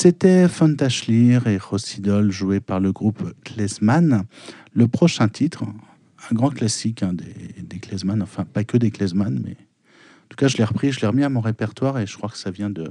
C'était 0.07 0.47
Fantashlir 0.47 1.47
et 1.47 1.57
Rossidol 1.57 2.31
joués 2.31 2.61
par 2.61 2.79
le 2.79 2.93
groupe 2.93 3.33
Klezman. 3.43 4.23
Le 4.73 4.87
prochain 4.87 5.27
titre, 5.27 5.65
un 6.31 6.33
grand 6.33 6.49
classique 6.49 7.03
hein, 7.03 7.11
des, 7.11 7.61
des 7.61 7.79
Klezman, 7.79 8.21
enfin 8.21 8.45
pas 8.45 8.63
que 8.63 8.77
des 8.77 8.89
Klezman, 8.89 9.41
mais 9.43 9.51
en 9.51 10.27
tout 10.29 10.37
cas 10.37 10.47
je 10.47 10.55
l'ai 10.55 10.63
repris, 10.63 10.93
je 10.93 11.01
l'ai 11.01 11.07
remis 11.07 11.25
à 11.25 11.29
mon 11.29 11.41
répertoire 11.41 11.99
et 11.99 12.07
je 12.07 12.15
crois 12.15 12.29
que 12.29 12.37
ça 12.37 12.51
vient 12.51 12.69
de. 12.69 12.89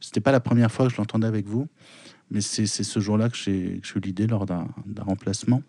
C'était 0.00 0.20
pas 0.20 0.30
la 0.30 0.38
première 0.38 0.70
fois 0.70 0.86
que 0.86 0.92
je 0.92 0.96
l'entendais 0.98 1.26
avec 1.26 1.44
vous, 1.48 1.66
mais 2.30 2.40
c'est 2.40 2.66
ce 2.66 3.00
jour-là 3.00 3.30
que 3.30 3.36
j'ai 3.36 3.80
eu 3.96 4.00
l'idée 4.00 4.28
lors 4.28 4.46
d'un 4.46 4.68
remplacement 5.00 5.60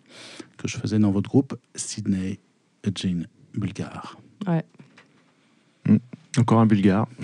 que 0.60 0.68
je 0.68 0.78
faisais 0.78 1.00
dans 1.00 1.10
votre 1.10 1.32
groupe, 1.32 1.58
Sydney 1.74 2.38
Jean 2.96 3.26
Bulgare. 3.56 4.20
Encore 6.38 6.60
un 6.60 6.68
bulgare. 6.68 7.08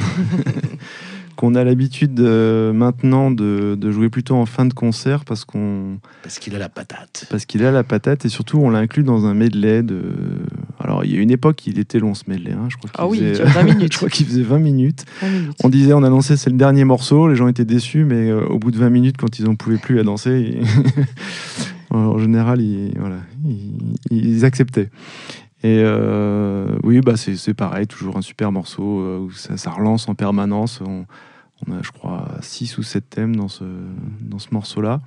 qu'on 1.41 1.55
a 1.55 1.63
l'habitude 1.63 2.19
euh, 2.19 2.71
maintenant 2.71 3.31
de, 3.31 3.75
de 3.75 3.91
jouer 3.91 4.09
plutôt 4.09 4.35
en 4.35 4.45
fin 4.45 4.65
de 4.65 4.73
concert 4.73 5.25
parce 5.25 5.43
qu'on 5.43 5.97
Parce 6.21 6.37
qu'il 6.37 6.55
a 6.55 6.59
la 6.59 6.69
patate. 6.69 7.25
parce 7.31 7.45
qu'il 7.45 7.65
a 7.65 7.71
la 7.71 7.83
patate 7.83 8.25
et 8.25 8.29
surtout 8.29 8.59
on 8.59 8.69
l'a 8.69 8.77
inclus 8.77 9.01
dans 9.03 9.25
un 9.25 9.33
medley 9.33 9.81
de 9.81 10.03
alors 10.79 11.03
il 11.03 11.11
y 11.13 11.17
a 11.17 11.19
une 11.19 11.31
époque 11.31 11.65
il 11.65 11.79
était 11.79 11.97
long 11.97 12.13
ce 12.13 12.25
medley 12.27 12.51
hein, 12.51 12.67
je 12.69 12.77
crois 12.77 12.91
Ah 12.95 13.07
oui, 13.07 13.17
il 13.21 13.29
faisait... 13.29 13.43
dure 13.43 13.53
20 13.53 13.63
minutes. 13.63 13.91
je 13.93 13.97
crois 13.97 14.09
qu'il 14.09 14.25
faisait 14.27 14.43
20 14.43 14.59
minutes 14.59 15.05
20 15.23 15.29
minutes. 15.29 15.57
on 15.63 15.69
disait 15.69 15.93
on 15.93 16.03
annonçait 16.03 16.37
c'est 16.37 16.51
le 16.51 16.57
dernier 16.57 16.83
morceau 16.85 17.27
les 17.27 17.35
gens 17.35 17.47
étaient 17.47 17.65
déçus 17.65 18.05
mais 18.05 18.29
euh, 18.29 18.45
au 18.45 18.59
bout 18.59 18.69
de 18.69 18.77
20 18.77 18.89
minutes 18.91 19.17
quand 19.17 19.39
ils 19.39 19.47
en 19.47 19.55
pouvaient 19.55 19.77
plus 19.79 19.99
à 19.99 20.03
danser 20.03 20.61
ils- 20.61 20.65
en 21.89 22.17
général 22.19 22.61
ils, 22.61 22.93
voilà, 22.99 23.17
ils, 23.45 23.73
ils 24.11 24.45
acceptaient 24.45 24.89
et 25.63 25.81
euh, 25.83 26.67
oui 26.83 27.01
bah 27.01 27.17
c'est 27.17 27.53
pareil 27.53 27.87
toujours 27.87 28.17
un 28.17 28.21
super 28.21 28.51
morceau 28.51 28.83
où 29.25 29.31
ça, 29.31 29.57
ça 29.57 29.71
relance 29.71 30.07
en 30.07 30.15
permanence 30.15 30.81
on, 30.85 31.05
on 31.67 31.73
a 31.73 31.81
je 31.81 31.91
crois 31.91 32.27
6 32.41 32.77
ou 32.77 32.83
7 32.83 33.09
thèmes 33.09 33.35
dans 33.35 33.47
ce, 33.47 33.63
dans 34.21 34.39
ce 34.39 34.47
morceau 34.51 34.81
là 34.81 34.99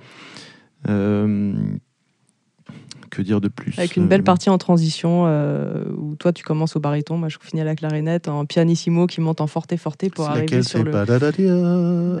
que 3.09 3.21
dire 3.21 3.39
de 3.41 3.47
plus 3.47 3.77
Avec 3.77 3.95
une 3.95 4.07
belle 4.07 4.21
Euh, 4.21 4.23
partie 4.23 4.49
en 4.49 4.57
transition 4.57 5.23
euh, 5.27 5.85
où 5.97 6.15
toi 6.15 6.33
tu 6.33 6.43
commences 6.43 6.75
au 6.75 6.79
baryton, 6.79 7.17
moi 7.17 7.29
je 7.29 7.37
finis 7.41 7.61
à 7.61 7.63
la 7.65 7.75
clarinette, 7.75 8.27
en 8.27 8.45
pianissimo 8.45 9.07
qui 9.07 9.21
monte 9.21 9.41
en 9.41 9.47
forte 9.47 9.75
forte 9.77 10.09
pour 10.09 10.25
arriver 10.27 10.41
laquelle 10.47 10.63
sur 10.63 10.79
c'est 10.79 10.83
le. 10.85 10.91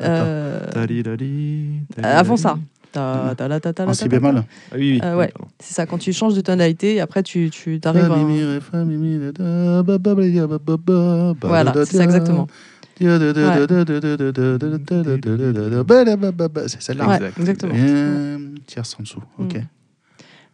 Euh, 0.01 0.59
avant 2.03 2.37
ça. 2.37 2.57
Ta- 2.91 3.33
ta- 3.35 3.49
la- 3.49 3.59
ta- 3.59 3.73
ta- 3.73 3.83
En 3.83 3.87
la- 3.87 3.93
si 3.93 4.05
ta- 4.05 4.09
ta- 4.09 4.15
bémol. 4.19 4.35
Ah 4.71 4.75
oui, 4.77 4.91
oui. 4.93 5.01
Euh, 5.03 5.17
ouais. 5.17 5.27
pardon. 5.27 5.49
C'est 5.59 5.73
ça, 5.73 5.85
quand 5.85 5.97
tu 5.97 6.13
changes 6.13 6.33
de 6.33 6.39
tonalité, 6.39 7.01
après 7.01 7.23
tu, 7.23 7.49
tu 7.49 7.77
arrives 7.83 8.03
à. 8.09 8.15
Voilà, 11.49 11.73
c'est 11.85 11.97
ça 11.97 12.03
exactement. 12.05 12.47
C'est 16.67 16.81
celle-là. 16.81 17.19
Exactement. 17.37 17.75
Et... 17.75 18.37
Tierce 18.65 18.95
en 18.99 19.03
dessous. 19.03 19.21
Mm. 19.37 19.47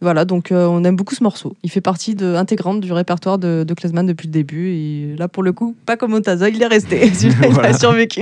Voilà, 0.02 0.26
donc 0.26 0.52
euh, 0.52 0.66
on 0.66 0.84
aime 0.84 0.96
beaucoup 0.96 1.14
ce 1.14 1.24
morceau. 1.24 1.56
Il 1.62 1.70
fait 1.70 1.80
partie 1.80 2.16
de, 2.16 2.34
intégrante 2.34 2.82
du 2.82 2.92
répertoire 2.92 3.38
de, 3.38 3.64
de 3.64 4.02
depuis 4.04 4.28
le 4.28 4.32
début. 4.32 4.70
Et 4.70 5.16
là, 5.16 5.28
pour 5.28 5.44
le 5.44 5.54
coup, 5.54 5.76
pas 5.86 5.96
comme 5.96 6.12
Montaza, 6.12 6.50
il 6.50 6.62
est 6.62 6.68
resté. 6.68 7.06
Il 7.22 7.60
a 7.60 7.74
survécu. 7.74 8.22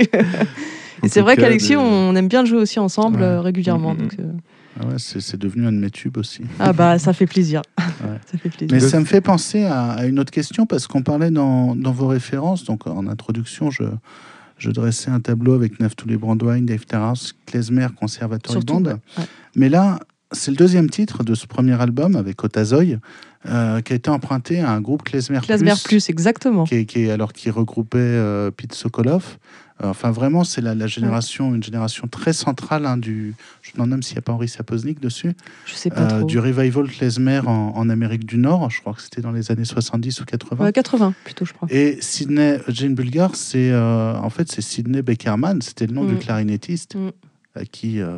et 1.02 1.08
c'est 1.08 1.22
vrai 1.22 1.36
qu'Alexis, 1.36 1.76
on 1.76 2.14
aime 2.14 2.28
bien 2.28 2.42
le 2.42 2.48
jouer 2.48 2.58
aussi 2.58 2.78
ensemble 2.78 3.22
euh, 3.22 3.40
régulièrement. 3.40 3.94
Mm, 3.94 4.02
mm, 4.02 4.08
euh, 4.20 4.32
ah 4.82 4.86
ouais, 4.86 4.94
c'est 4.98 5.36
devenu 5.38 5.66
un 5.66 5.72
de 5.72 5.78
mes 5.78 5.90
tubes 5.90 6.16
aussi. 6.16 6.42
Ah 6.58 6.72
bah, 6.72 6.98
ça 6.98 7.12
fait 7.12 7.26
plaisir. 7.26 7.62
Ouais. 8.02 8.18
ça 8.32 8.38
fait 8.38 8.48
plaisir. 8.48 8.68
Mais 8.72 8.80
ça 8.80 8.98
me 8.98 9.04
fait 9.04 9.20
penser 9.20 9.64
à, 9.64 9.90
à 9.90 10.06
une 10.06 10.18
autre 10.18 10.30
question 10.32 10.64
parce 10.64 10.86
qu'on 10.86 11.02
parlait 11.02 11.30
dans, 11.30 11.76
dans 11.76 11.92
vos 11.92 12.06
références. 12.06 12.64
Donc 12.64 12.86
en 12.86 13.06
introduction, 13.08 13.70
je, 13.70 13.82
je 14.56 14.70
dressais 14.70 15.10
un 15.10 15.20
tableau 15.20 15.52
avec 15.52 15.78
Naftuli 15.80 16.16
Brandwein, 16.16 16.62
Dave 16.62 16.86
Terrace, 16.86 17.34
Klezmer, 17.44 17.88
Conservatory 17.94 18.52
Surtout, 18.54 18.80
Band. 18.80 18.90
ouais. 19.18 19.24
Mais 19.54 19.68
là, 19.68 19.98
c'est 20.32 20.50
le 20.50 20.56
deuxième 20.56 20.88
titre 20.88 21.24
de 21.24 21.34
ce 21.34 21.46
premier 21.46 21.78
album 21.78 22.16
avec 22.16 22.42
Otazoy 22.42 22.98
euh, 23.46 23.80
qui 23.82 23.92
a 23.92 23.96
été 23.96 24.08
emprunté 24.08 24.60
à 24.60 24.70
un 24.70 24.80
groupe 24.80 25.02
Klezmer, 25.02 25.40
Klezmer 25.42 25.74
Plus, 25.84 26.08
exactement. 26.08 26.64
qui, 26.64 26.76
est- 26.76 26.84
qui 26.86 27.10
alors 27.10 27.34
qui 27.34 27.50
regroupait 27.50 27.98
euh, 27.98 28.50
Pete 28.50 28.74
Sokolov. 28.74 29.36
Euh, 29.82 29.88
Enfin, 29.88 30.10
vraiment, 30.10 30.44
c'est 30.44 30.60
la, 30.60 30.74
la 30.74 30.86
génération, 30.86 31.54
une 31.54 31.62
génération 31.62 32.06
très 32.06 32.32
centrale 32.32 32.84
hein, 32.86 32.96
du. 32.96 33.34
Je 33.62 33.70
me 33.78 33.84
demande 33.84 34.04
s'il 34.04 34.14
n'y 34.14 34.18
a 34.18 34.22
pas 34.22 34.32
Henri 34.32 34.46
Sapoznik 34.48 35.00
dessus. 35.00 35.32
Je 35.64 35.74
sais 35.74 35.88
pas 35.90 36.02
euh, 36.02 36.18
trop. 36.18 36.24
du 36.26 36.38
revival 36.38 36.86
klezmer 36.88 37.40
en, 37.46 37.72
en 37.74 37.88
Amérique 37.88 38.26
du 38.26 38.36
Nord. 38.36 38.70
Je 38.70 38.80
crois 38.80 38.92
que 38.94 39.00
c'était 39.02 39.22
dans 39.22 39.32
les 39.32 39.50
années 39.50 39.64
70 39.64 40.20
ou 40.20 40.24
80. 40.26 40.64
Ouais, 40.64 40.72
80 40.72 41.14
plutôt, 41.24 41.44
je 41.46 41.52
crois. 41.54 41.66
Et 41.70 41.98
Sidney 42.02 42.58
Jane 42.68 42.94
Bulgar, 42.94 43.34
c'est 43.36 43.70
euh, 43.70 44.14
en 44.16 44.28
fait 44.30 44.50
c'est 44.52 44.60
Sidney 44.62 45.02
Beckerman, 45.02 45.62
c'était 45.62 45.86
le 45.86 45.94
nom 45.94 46.04
Mm. 46.04 46.08
du 46.08 46.16
clarinettiste 46.16 46.96
Mm. 46.96 47.10
à 47.54 47.64
qui 47.64 48.00
euh, 48.00 48.16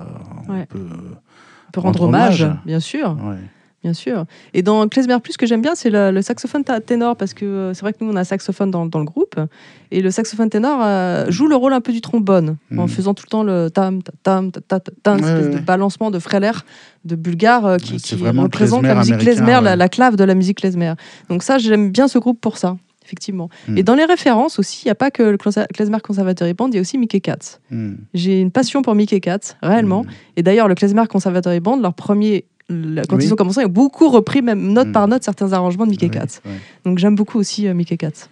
on 0.48 0.64
peut. 0.66 0.78
On 0.80 1.70
peut 1.72 1.80
rendre, 1.80 2.00
rendre 2.00 2.08
hommage, 2.08 2.42
hommage. 2.42 2.58
bien 2.66 2.80
sûr. 2.80 3.16
ouais. 3.24 3.36
Bien 3.82 3.94
sûr. 3.94 4.26
Et 4.54 4.62
dans 4.62 4.86
Klezmer 4.86 5.18
Plus, 5.20 5.32
ce 5.32 5.38
que 5.38 5.46
j'aime 5.46 5.60
bien, 5.60 5.74
c'est 5.74 5.90
le, 5.90 6.12
le 6.12 6.22
saxophone 6.22 6.62
ténor, 6.86 7.16
parce 7.16 7.34
que 7.34 7.44
euh, 7.44 7.74
c'est 7.74 7.80
vrai 7.80 7.92
que 7.92 7.98
nous, 8.04 8.12
on 8.12 8.16
a 8.16 8.20
un 8.20 8.24
saxophone 8.24 8.70
dans, 8.70 8.86
dans 8.86 9.00
le 9.00 9.04
groupe, 9.04 9.34
et 9.90 10.00
le 10.00 10.10
saxophone 10.12 10.50
ténor 10.50 10.80
euh, 10.84 11.26
joue 11.30 11.48
le 11.48 11.56
rôle 11.56 11.72
un 11.72 11.80
peu 11.80 11.90
du 11.92 12.00
trombone, 12.00 12.56
en 12.76 12.82
Mhm. 12.82 12.88
faisant 12.88 13.12
tout 13.14 13.24
le 13.26 13.30
temps 13.30 13.42
le 13.42 13.70
tam, 13.70 14.00
ta- 14.02 14.12
tam, 14.22 14.52
ta- 14.52 14.60
ta- 14.60 14.78
ta- 14.80 14.92
tam, 15.02 15.20
Ouais, 15.20 15.28
espèce 15.28 15.46
ouais. 15.54 15.60
de 15.60 15.64
balancement 15.64 16.10
de 16.12 16.20
frêlère 16.20 16.64
de 17.04 17.16
bulgare 17.16 17.66
euh, 17.66 17.76
qui, 17.78 17.96
représente 18.14 18.84
la 18.84 18.94
musique 18.94 19.18
klezmer, 19.18 19.50
la, 19.50 19.62
ouais. 19.62 19.76
la 19.76 19.88
clave 19.88 20.14
de 20.14 20.22
la 20.24 20.36
musique 20.36 20.58
klezmer. 20.58 20.92
Donc 21.28 21.42
ça, 21.42 21.58
j'aime 21.58 21.90
bien 21.90 22.06
ce 22.06 22.18
groupe 22.18 22.40
pour 22.40 22.58
ça. 22.58 22.76
Effectivement. 23.04 23.48
Mhm. 23.66 23.78
Et 23.78 23.82
dans 23.82 23.96
les 23.96 24.04
références 24.04 24.60
aussi, 24.60 24.82
il 24.84 24.86
n'y 24.86 24.92
a 24.92 24.94
pas 24.94 25.10
que 25.10 25.24
le 25.24 25.36
Klezmer 25.36 25.98
Conservatory 26.00 26.54
Band, 26.54 26.68
il 26.68 26.74
y 26.76 26.78
a 26.78 26.80
aussi 26.80 26.98
Mickey 26.98 27.18
Katz. 27.18 27.60
Mm. 27.70 27.94
J'ai 28.14 28.40
une 28.40 28.52
passion 28.52 28.80
pour 28.80 28.94
Mickey 28.94 29.18
Katz, 29.18 29.56
réellement. 29.60 30.04
Mm. 30.04 30.08
Et 30.36 30.42
d'ailleurs, 30.44 30.68
le 30.68 30.76
Klezmer 30.76 31.02
Conservatory 31.10 31.58
Band, 31.58 31.78
leur 31.80 31.94
premier, 31.94 32.44
quand 33.08 33.16
Oui. 33.16 33.24
ils 33.24 33.32
ont 33.32 33.36
commencé, 33.36 33.60
ils 33.62 33.66
ont 33.66 33.68
beaucoup 33.70 34.08
repris, 34.08 34.42
même 34.42 34.72
note 34.72 34.92
par 34.92 35.08
note, 35.08 35.22
certains 35.24 35.52
arrangements 35.52 35.84
de 35.86 35.90
Mickey 35.90 36.06
Ouais, 36.06 36.10
Katz. 36.12 36.40
Donc 36.84 36.98
j'aime 36.98 37.14
beaucoup 37.16 37.38
aussi 37.38 37.66
euh, 37.68 37.74
Mickey 37.74 37.96
Katz. 37.96 38.28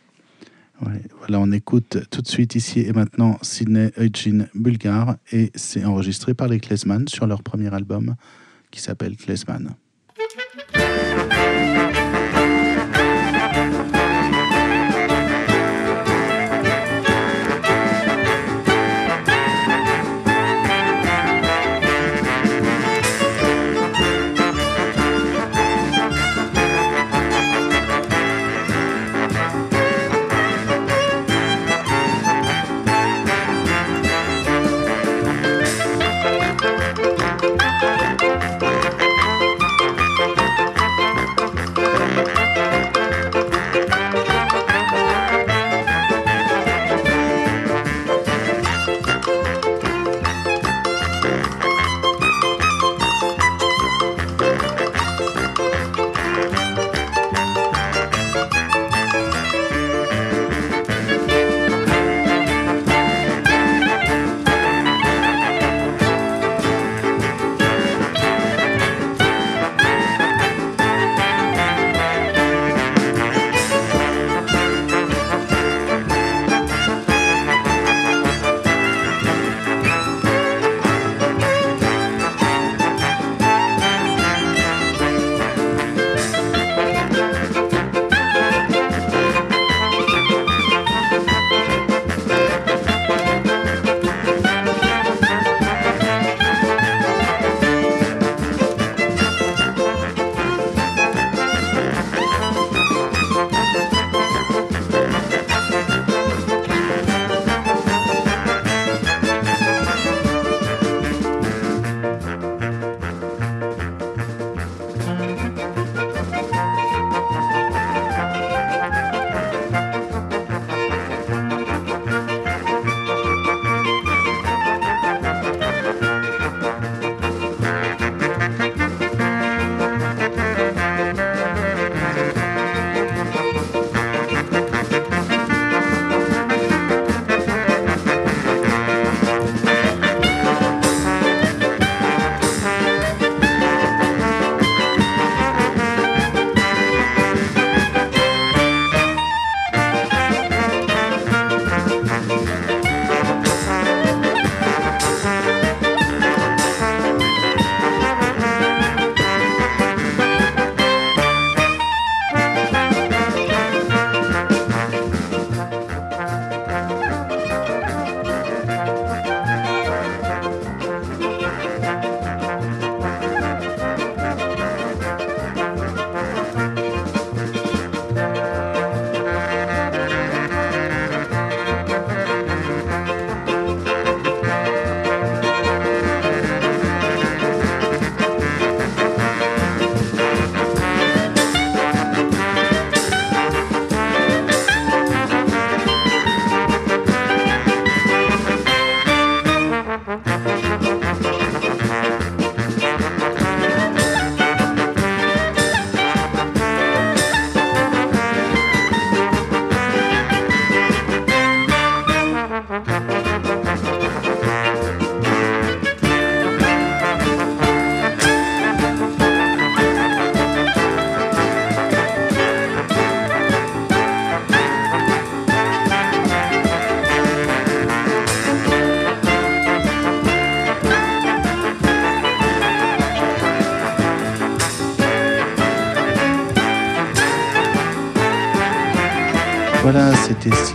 Voilà, 1.18 1.38
on 1.40 1.52
écoute 1.52 1.98
tout 2.10 2.22
de 2.22 2.26
suite 2.28 2.54
ici 2.54 2.80
et 2.80 2.92
maintenant 2.94 3.38
Sidney 3.42 3.92
Eugene 3.98 4.48
Bulgar 4.54 5.16
et 5.30 5.50
c'est 5.54 5.84
enregistré 5.84 6.32
par 6.32 6.48
les 6.48 6.58
Klezman 6.58 7.06
sur 7.06 7.26
leur 7.26 7.42
premier 7.42 7.72
album 7.74 8.14
qui 8.70 8.80
s'appelle 8.80 9.16
Klezman. 9.16 9.74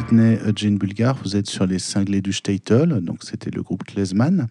Sydney 0.08 0.40
Jane 0.56 0.78
Bulgar. 0.78 1.18
Vous 1.24 1.36
êtes 1.36 1.48
sur 1.48 1.66
les 1.66 1.80
cinglés 1.80 2.22
du 2.22 2.32
Statel. 2.32 3.00
Donc, 3.02 3.24
c'était 3.24 3.50
le 3.50 3.64
groupe 3.64 3.84
Klezman 3.84 4.48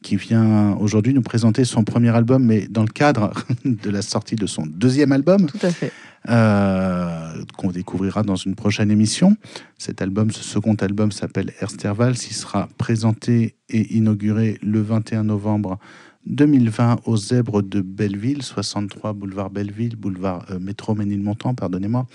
qui 0.00 0.16
vient 0.16 0.76
aujourd'hui 0.80 1.14
nous 1.14 1.22
présenter 1.22 1.64
son 1.64 1.84
premier 1.84 2.10
album, 2.10 2.44
mais 2.44 2.66
dans 2.68 2.82
le 2.82 2.88
cadre 2.88 3.32
de 3.64 3.90
la 3.90 4.02
sortie 4.02 4.36
de 4.36 4.46
son 4.46 4.66
deuxième 4.66 5.12
album. 5.12 5.46
Tout 5.46 5.66
à 5.66 5.70
fait. 5.70 5.92
Euh, 6.28 7.44
qu'on 7.56 7.70
découvrira 7.70 8.22
dans 8.22 8.36
une 8.36 8.54
prochaine 8.54 8.90
émission. 8.90 9.36
Cet 9.76 10.02
album, 10.02 10.30
ce 10.30 10.44
second 10.44 10.74
album 10.74 11.10
s'appelle 11.10 11.52
Ersterval. 11.60 12.14
Il 12.14 12.34
sera 12.34 12.68
présenté 12.78 13.56
et 13.68 13.96
inauguré 13.96 14.58
le 14.62 14.82
21 14.82 15.24
novembre 15.24 15.78
2020 16.26 17.00
aux 17.06 17.16
Zèbres 17.16 17.62
de 17.62 17.80
Belleville, 17.80 18.42
63 18.42 19.14
boulevard 19.14 19.50
Belleville, 19.50 19.96
boulevard 19.96 20.46
euh, 20.50 20.60
Métro 20.60 20.94
Ménilmontant, 20.94 21.54
pardonnez-moi. 21.54 22.06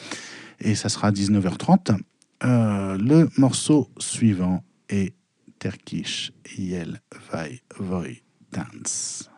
Et 0.62 0.76
ça 0.76 0.88
sera 0.88 1.10
à 1.10 1.12
19h30. 1.12 1.97
Euh, 2.43 2.97
le 2.97 3.30
morceau 3.38 3.89
suivant 3.97 4.63
est 4.89 5.15
Turkish 5.60 6.32
Yel 6.58 7.02
Vai 7.32 7.62
Voi 7.80 8.21
Dance 8.52 9.30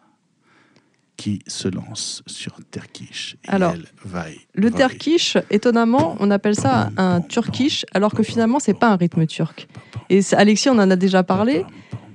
qui 1.19 1.41
se 1.47 1.67
lance 1.67 2.23
sur 2.27 2.55
Turkish 2.71 3.35
Alors, 3.47 3.73
Vai 4.05 4.37
Le. 4.53 4.71
Turkish, 4.71 5.37
étonnamment, 5.49 6.15
on 6.21 6.31
appelle 6.31 6.55
ça 6.55 6.91
un 6.95 7.19
turkish, 7.19 7.85
alors 7.93 8.13
que 8.13 8.23
finalement, 8.23 8.59
c'est 8.59 8.73
pas 8.73 8.87
un 8.87 8.95
rythme 8.95 9.25
turc. 9.25 9.67
Et 10.09 10.21
Alexis, 10.31 10.69
on 10.69 10.79
en 10.79 10.89
a 10.89 10.95
déjà 10.95 11.23
parlé. 11.23 11.65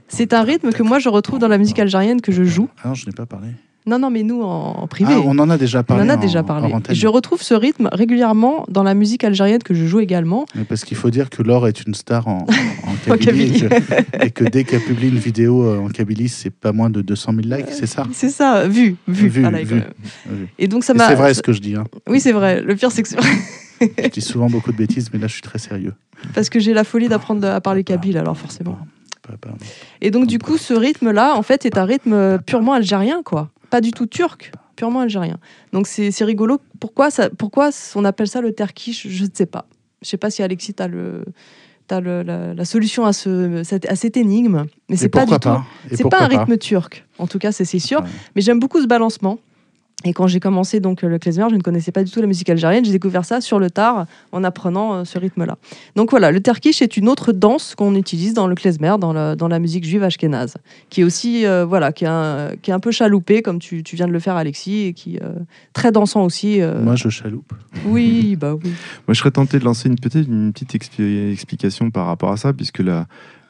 C'est 0.08 0.32
un 0.32 0.42
rythme 0.42 0.72
que 0.72 0.82
moi, 0.82 1.00
je 1.00 1.10
retrouve 1.10 1.38
dans 1.38 1.48
la 1.48 1.58
musique 1.58 1.78
algérienne 1.78 2.22
que 2.22 2.32
je 2.32 2.44
joue. 2.44 2.70
Ah 2.82 2.88
non, 2.88 2.94
je 2.94 3.04
n'ai 3.04 3.12
pas 3.12 3.26
parlé. 3.26 3.48
Non, 3.86 3.98
non, 3.98 4.08
mais 4.08 4.22
nous, 4.22 4.40
en, 4.42 4.86
privé. 4.86 5.12
Ah, 5.14 5.20
on 5.24 5.38
en 5.38 5.50
a 5.50 5.58
déjà 5.58 5.80
on 5.80 5.82
parlé. 5.84 6.04
en 6.04 6.08
a 6.08 6.16
déjà 6.16 6.42
parlé. 6.42 6.72
je 6.90 7.06
retrouve 7.06 7.42
ce 7.42 7.52
rythme 7.52 7.90
régulièrement 7.92 8.64
dans 8.68 8.82
la 8.82 8.94
musique 8.94 9.24
algérienne 9.24 9.62
que 9.62 9.74
je 9.74 9.84
joue 9.84 10.00
également. 10.00 10.46
Mais 10.54 10.64
Parce 10.64 10.84
qu'il 10.84 10.96
faut 10.96 11.10
dire 11.10 11.28
que 11.28 11.42
Laure 11.42 11.68
est 11.68 11.84
une 11.86 11.94
star 11.94 12.26
en, 12.26 12.46
en 12.46 13.12
En 13.12 13.16
Kabylie. 13.18 13.56
Et, 13.64 13.68
que, 13.68 14.24
et 14.26 14.30
que 14.30 14.44
dès 14.44 14.64
qu'elle 14.64 14.80
publie 14.80 15.08
une 15.08 15.18
vidéo 15.18 15.64
euh, 15.66 15.80
en 15.84 15.88
Kabylie, 15.88 16.30
c'est 16.30 16.48
pas 16.50 16.72
moins 16.72 16.88
de 16.88 17.02
200 17.02 17.32
000 17.44 17.54
likes, 17.56 17.66
c'est 17.72 17.86
ça 17.86 18.04
C'est 18.12 18.30
ça, 18.30 18.66
vu, 18.66 18.96
vu. 19.06 19.28
Vu, 19.28 19.40
Voilà, 19.42 19.58
vu. 19.62 19.66
quand 19.66 19.74
même. 19.74 20.38
Vu. 20.40 20.48
Et 20.58 20.66
donc, 20.66 20.82
ça 20.84 20.94
m'a. 20.94 21.06
C'est 21.08 21.14
vrai 21.14 21.34
ce 21.34 21.42
que 21.42 21.52
je 21.52 21.60
dis. 21.60 21.74
hein. 21.74 21.84
Oui, 22.08 22.20
c'est 22.20 22.32
vrai. 22.32 22.62
Le 22.62 22.74
pire, 22.76 22.90
c'est 22.90 23.02
que 23.02 23.08
c'est 23.08 23.20
vrai. 23.20 23.30
Je 24.02 24.08
dis 24.08 24.22
souvent 24.22 24.46
beaucoup 24.48 24.72
de 24.72 24.78
bêtises, 24.78 25.10
mais 25.12 25.18
là, 25.18 25.26
je 25.26 25.32
suis 25.34 25.42
très 25.42 25.58
sérieux. 25.58 25.92
Parce 26.34 26.48
que 26.48 26.58
j'ai 26.58 26.72
la 26.72 26.84
folie 26.84 27.08
d'apprendre 27.08 27.46
à 27.46 27.60
parler 27.60 27.84
kabyle, 27.84 28.16
alors 28.16 28.38
forcément. 28.38 28.78
Et 30.00 30.10
donc, 30.10 30.26
du 30.26 30.38
coup, 30.38 30.56
ce 30.58 30.74
rythme-là, 30.74 31.34
en 31.36 31.42
fait, 31.42 31.64
est 31.66 31.76
un 31.78 31.84
rythme 31.84 32.38
purement 32.46 32.72
algérien, 32.74 33.22
quoi. 33.24 33.50
Pas 33.74 33.80
du 33.80 33.90
tout 33.90 34.06
turc, 34.06 34.52
purement 34.76 35.00
algérien. 35.00 35.38
Donc, 35.72 35.88
c'est 35.88 36.24
rigolo. 36.24 36.60
Pourquoi, 36.78 37.10
ça, 37.10 37.28
pourquoi 37.28 37.70
on 37.96 38.04
appelle 38.04 38.28
ça 38.28 38.40
le 38.40 38.52
terkish 38.52 39.08
Je 39.08 39.24
ne 39.24 39.28
sais 39.34 39.46
pas. 39.46 39.66
Je 40.00 40.08
sais 40.08 40.16
pas 40.16 40.30
si 40.30 40.44
Alexis, 40.44 40.74
tu 40.74 40.82
as, 40.82 40.86
le, 40.86 41.24
le- 41.90 42.22
la, 42.22 42.54
la 42.54 42.64
solution 42.64 43.04
à, 43.04 43.12
ce, 43.12 43.62
cette, 43.64 43.86
à 43.90 43.96
cette 43.96 44.16
énigme. 44.16 44.66
Mais 44.88 44.96
c'est 44.96 45.08
pas 45.08 45.24
du 45.26 45.32
tout. 45.32 45.38
pas? 45.40 45.64
Et 45.90 45.96
C'est 45.96 46.08
pas 46.08 46.22
un 46.22 46.28
rythme 46.28 46.56
turc. 46.56 47.04
En 47.18 47.26
tout 47.26 47.40
cas, 47.40 47.50
c'est 47.50 47.64
c'est 47.64 47.80
sûr. 47.80 48.00
Ouais. 48.02 48.06
Mais 48.36 48.42
j'aime 48.42 48.60
beaucoup 48.60 48.80
ce 48.80 48.86
balancement. 48.86 49.38
Et 50.06 50.12
quand 50.12 50.26
j'ai 50.26 50.38
commencé 50.40 50.80
donc 50.80 51.00
le 51.00 51.18
klezmer, 51.18 51.46
je 51.50 51.54
ne 51.54 51.62
connaissais 51.62 51.90
pas 51.92 52.04
du 52.04 52.10
tout 52.10 52.20
la 52.20 52.26
musique 52.26 52.50
algérienne. 52.50 52.84
J'ai 52.84 52.92
découvert 52.92 53.24
ça 53.24 53.40
sur 53.40 53.58
le 53.58 53.70
tard 53.70 54.04
en 54.32 54.44
apprenant 54.44 54.92
euh, 54.96 55.04
ce 55.04 55.18
rythme-là. 55.18 55.56
Donc 55.96 56.10
voilà, 56.10 56.30
le 56.30 56.40
terkish 56.40 56.82
est 56.82 56.98
une 56.98 57.08
autre 57.08 57.32
danse 57.32 57.74
qu'on 57.74 57.94
utilise 57.94 58.34
dans 58.34 58.46
le 58.46 58.54
klezmer, 58.54 58.96
dans 59.00 59.14
la, 59.14 59.34
dans 59.34 59.48
la 59.48 59.58
musique 59.58 59.84
juive 59.84 60.02
ashkénaze, 60.02 60.56
qui 60.90 61.00
est 61.00 61.04
aussi 61.04 61.46
euh, 61.46 61.64
voilà, 61.64 61.90
qui 61.92 62.04
est, 62.04 62.08
un, 62.08 62.50
qui 62.60 62.70
est 62.70 62.74
un 62.74 62.80
peu 62.80 62.90
chaloupé 62.90 63.40
comme 63.40 63.58
tu, 63.60 63.82
tu 63.82 63.96
viens 63.96 64.06
de 64.06 64.12
le 64.12 64.18
faire 64.18 64.36
Alexis, 64.36 64.82
et 64.88 64.92
qui 64.92 65.18
euh, 65.22 65.32
très 65.72 65.90
dansant 65.90 66.24
aussi. 66.24 66.60
euh. 66.60 66.82
Moi, 66.82 66.96
je 66.96 67.08
chaloupe. 67.08 67.54
Oui, 67.86 68.36
bah 68.36 68.52
oui. 68.54 68.60
Moi, 69.08 69.14
je 69.14 69.18
serais 69.20 69.30
tenté 69.30 69.58
de 69.58 69.64
lancer 69.64 69.88
une 69.88 69.96
petite, 69.98 70.26
une 70.28 70.52
petite 70.52 70.74
expli- 70.74 71.32
explication 71.32 71.90
par 71.90 72.04
rapport 72.06 72.30
à 72.30 72.36
ça, 72.36 72.52
puisque 72.52 72.80
la- 72.80 73.06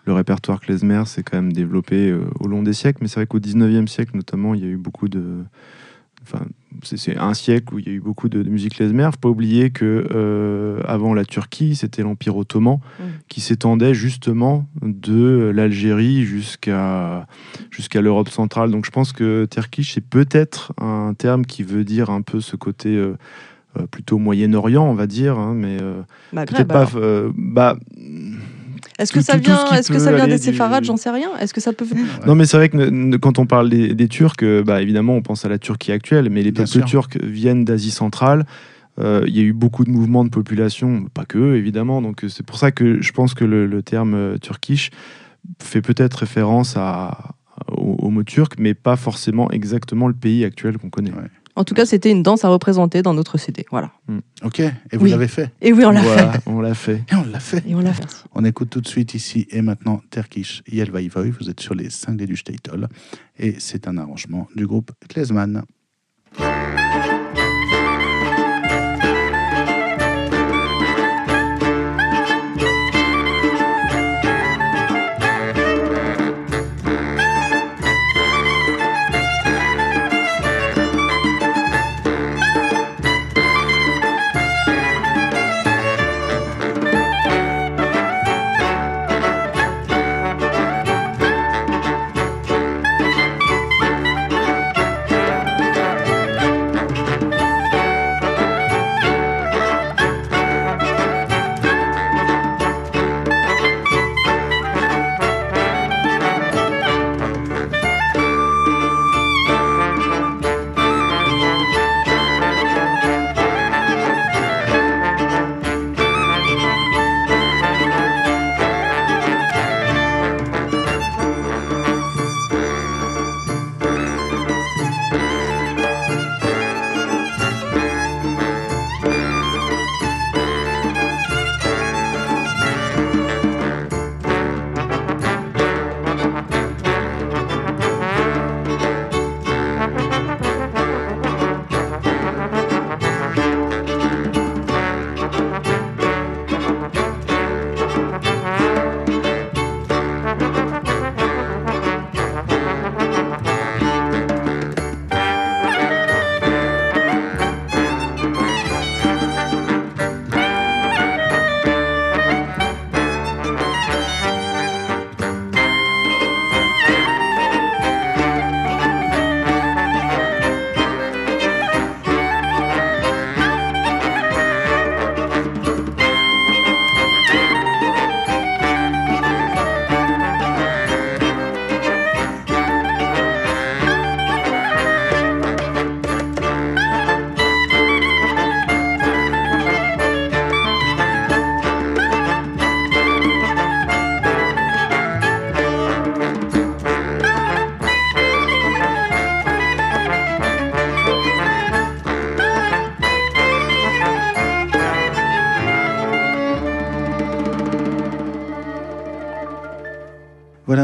le 0.06 0.12
répertoire 0.12 0.60
klezmer 0.60 1.02
s'est 1.06 1.24
quand 1.24 1.36
même 1.38 1.52
développé 1.52 2.10
euh, 2.10 2.26
au 2.38 2.46
long 2.46 2.62
des 2.62 2.74
siècles, 2.74 2.98
mais 3.00 3.08
c'est 3.08 3.16
vrai 3.16 3.26
qu'au 3.26 3.40
19e 3.40 3.88
siècle, 3.88 4.12
notamment, 4.14 4.54
il 4.54 4.60
y 4.60 4.64
a 4.64 4.68
eu 4.68 4.76
beaucoup 4.76 5.08
de. 5.08 5.42
Enfin, 6.26 6.44
c'est- 6.82 7.16
un 7.16 7.34
siècle 7.34 7.74
où 7.74 7.78
il 7.78 7.86
y 7.86 7.90
a 7.90 7.92
eu 7.92 8.00
beaucoup 8.00 8.28
de, 8.28 8.42
de 8.42 8.48
musique 8.50 8.74
klezmer. 8.76 9.04
Faut 9.12 9.18
pas 9.20 9.28
oublier 9.28 9.70
que 9.70 10.06
euh, 10.12 10.80
avant 10.86 11.14
la 11.14 11.24
Turquie, 11.24 11.76
c'était 11.76 12.02
l'Empire 12.02 12.36
ottoman 12.36 12.78
Mm. 12.98 13.02
qui 13.28 13.40
s'étendait 13.40 13.94
justement 13.94 14.66
de 14.82 15.52
l'Algérie 15.54 16.24
jusqu'à 16.24 17.26
jusqu'à 17.70 18.00
l'Europe 18.00 18.28
centrale. 18.30 18.70
Donc, 18.70 18.84
je 18.86 18.90
pense 18.90 19.12
que 19.12 19.46
Turkish 19.50 19.94
c'est 19.94 20.06
peut-être 20.06 20.72
un 20.80 21.14
terme 21.14 21.44
qui 21.44 21.62
veut 21.62 21.84
dire 21.84 22.10
un 22.10 22.22
peu 22.22 22.40
ce 22.40 22.56
côté 22.56 22.96
euh, 22.96 23.16
euh, 23.78 23.86
plutôt 23.86 24.18
Moyen-Orient, 24.18 24.84
on 24.88 24.94
va 24.94 25.06
dire, 25.06 25.38
hein, 25.38 25.52
mais 25.54 25.76
euh, 25.82 26.00
Maghreb, 26.32 26.66
peut-être 26.68 26.68
pas. 26.92 27.30
bah, 27.36 27.76
Est-ce 28.98 29.12
que 29.12 29.18
tout- 29.18 29.24
ça 29.24 29.36
vient, 29.36 29.56
ce 29.56 29.64
qui 29.70 29.74
est-ce 29.76 29.92
que 29.92 29.98
ça 29.98 30.12
vient 30.12 30.26
des 30.26 30.38
séfarades 30.38 30.82
du- 30.82 30.86
J'en 30.88 30.96
sais 30.96 31.10
rien. 31.10 31.30
Est-ce 31.40 31.52
que 31.54 31.60
ça 31.60 31.72
peut 31.72 31.84
venir 31.84 32.04
Ouais. 32.20 32.26
Non, 32.26 32.34
mais 32.34 32.46
c'est 32.46 32.56
vrai 32.56 32.68
que 32.68 33.16
quand 33.16 33.38
on 33.38 33.46
parle 33.46 33.68
des, 33.70 33.94
des 33.94 34.08
Turcs, 34.08 34.34
euh, 34.42 34.62
bah, 34.62 34.80
évidemment, 34.82 35.14
on 35.16 35.22
pense 35.22 35.44
à 35.44 35.48
la 35.48 35.58
Turquie 35.58 35.92
actuelle, 35.92 36.28
mais 36.30 36.42
les 36.42 36.52
peuples 36.52 36.68
turcs 36.86 37.16
viennent 37.22 37.64
d'Asie 37.64 37.90
centrale. 37.90 38.46
Euh, 39.00 39.24
Il 39.26 39.36
y 39.36 39.40
a 39.40 39.42
eu 39.42 39.52
beaucoup 39.52 39.84
de 39.84 39.90
mouvements 39.90 40.24
de 40.24 40.30
population, 40.30 41.06
pas 41.12 41.24
que, 41.24 41.56
évidemment. 41.56 42.00
Donc, 42.00 42.22
euh, 42.24 42.28
c'est 42.28 42.46
pour 42.46 42.58
ça 42.58 42.70
que 42.70 43.02
je 43.02 43.12
pense 43.12 43.34
que 43.34 43.44
le, 43.44 43.66
le 43.66 43.82
terme 43.82 44.14
euh, 44.14 44.38
turkish 44.38 44.90
fait 45.60 45.82
peut-être 45.82 46.14
référence 46.14 46.74
à, 46.76 47.34
au, 47.72 47.96
au 47.98 48.10
mot 48.10 48.22
turc, 48.22 48.52
mais 48.58 48.74
pas 48.74 48.94
forcément 48.96 49.50
exactement 49.50 50.06
le 50.06 50.14
pays 50.14 50.44
actuel 50.44 50.78
qu'on 50.78 50.90
connaît. 50.90 51.10
Ouais. 51.10 51.28
En 51.56 51.62
tout 51.64 51.74
cas, 51.74 51.86
c'était 51.86 52.10
une 52.10 52.22
danse 52.24 52.44
à 52.44 52.48
représenter 52.48 53.02
dans 53.02 53.14
notre 53.14 53.38
CD. 53.38 53.64
Voilà. 53.70 53.92
Ok, 54.42 54.58
et 54.60 54.72
vous 54.94 55.04
Oui. 55.04 55.10
l'avez 55.10 55.28
fait? 55.28 55.52
Et 55.60 55.72
oui, 55.72 55.84
on 55.84 55.90
l'a 55.90 56.02
Voilà, 56.02 56.32
fait. 56.32 56.40
on 56.46 56.60
l'a 56.60 56.74
fait. 56.74 57.02
Et 57.10 57.14
on 57.14 57.24
l'a 57.24 57.38
fait. 57.40 57.62
Et 57.68 57.74
on 57.76 57.80
l'a 57.80 57.92
fait. 57.94 58.06
On 58.34 58.44
écoute 58.44 58.70
tout 58.70 58.80
de 58.80 58.88
suite 58.88 59.14
ici 59.14 59.46
et 59.50 59.62
maintenant 59.62 60.00
Turkish 60.10 60.62
Yel 60.66 60.90
Vai 60.90 61.06
Voi. 61.08 61.30
Vous 61.38 61.48
êtes 61.48 61.60
sur 61.60 61.74
les 61.74 61.90
5 61.90 62.16
du 62.16 62.36
Statel. 62.36 62.88
Et 63.38 63.54
c'est 63.60 63.86
un 63.86 63.98
arrangement 63.98 64.48
du 64.56 64.66
groupe 64.66 64.90
Klezman. 65.08 65.62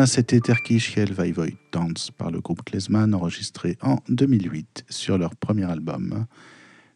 Voilà, 0.01 0.07
c'était 0.11 0.41
Turkish 0.41 0.97
Hell 0.97 1.13
Void 1.13 1.51
Dance 1.73 2.11
par 2.11 2.31
le 2.31 2.41
groupe 2.41 2.63
Klezman, 2.65 3.13
enregistré 3.13 3.77
en 3.83 3.99
2008 4.09 4.87
sur 4.89 5.19
leur 5.19 5.37
premier 5.37 5.71
album. 5.71 6.25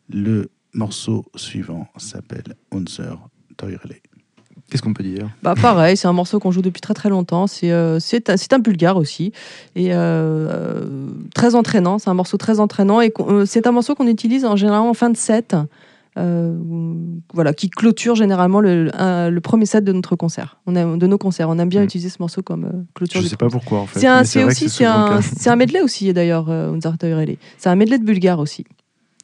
Le 0.09 0.49
morceau 0.73 1.27
suivant 1.37 1.87
s'appelle 1.99 2.55
Unser 2.73 3.17
Teurele. 3.59 4.01
Qu'est-ce 4.71 4.81
qu'on 4.81 4.95
peut 4.95 5.03
dire? 5.03 5.29
Bah 5.43 5.55
pareil, 5.55 5.99
c'est 5.99 6.09
un 6.09 6.15
morceau 6.15 6.41
qu'on 6.41 6.51
joue 6.51 6.63
depuis 6.63 6.81
très 6.81 6.95
très 6.95 7.11
longtemps. 7.11 7.47
C'est 7.47 7.73
euh, 7.73 8.01
c'est 8.01 8.31
un, 8.31 8.39
c'est 8.39 8.55
un 8.55 8.59
bulgare 8.59 8.97
aussi 8.97 9.33
et 9.77 9.93
euh, 9.93 9.99
euh, 9.99 11.09
très 11.35 11.55
entraînant. 11.55 11.99
C'est 11.99 12.09
un 12.09 12.15
morceau 12.15 12.39
très 12.39 12.59
entraînant 12.59 13.03
et 13.03 13.13
euh, 13.21 13.45
c'est 13.45 13.67
un 13.67 13.73
morceau 13.73 13.95
qu'on 13.95 14.09
utilise 14.09 14.47
en 14.47 14.57
général 14.57 14.81
en 14.81 14.95
fin 14.95 15.11
de 15.11 15.19
set. 15.19 15.55
Euh, 16.17 16.57
voilà, 17.33 17.53
qui 17.53 17.69
clôture 17.71 18.15
généralement 18.15 18.61
le, 18.61 18.91
un- 19.01 19.31
le 19.31 19.41
premier 19.41 19.67
set 19.67 19.83
de 19.85 19.93
notre 19.93 20.15
concert. 20.17 20.59
On 20.67 20.77
aime, 20.77 20.99
de 20.99 21.07
nos 21.07 21.19
concerts, 21.19 21.49
on 21.49 21.59
aime 21.59 21.69
bien 21.69 21.81
Mm. 21.83 21.85
utiliser 21.85 22.09
ce 22.09 22.17
morceau 22.21 22.43
comme 22.43 22.65
euh, 22.65 22.83
clôture. 22.95 23.21
Je 23.21 23.27
sais 23.27 23.37
pas 23.37 23.47
concert. 23.47 23.61
pourquoi 23.61 23.81
en 23.81 23.87
fait. 23.87 24.01
C'est 24.25 24.45
aussi, 24.45 24.69
c'est 24.69 24.85
un, 24.85 25.19
un 25.47 25.57
medley 25.57 25.81
aussi 25.81 26.13
d'ailleurs, 26.13 26.47
euh. 26.51 26.79
C'est 27.59 27.69
un 27.69 27.75
medley 27.77 27.99
de 27.99 28.05
bulgare 28.05 28.39
aussi. 28.39 28.65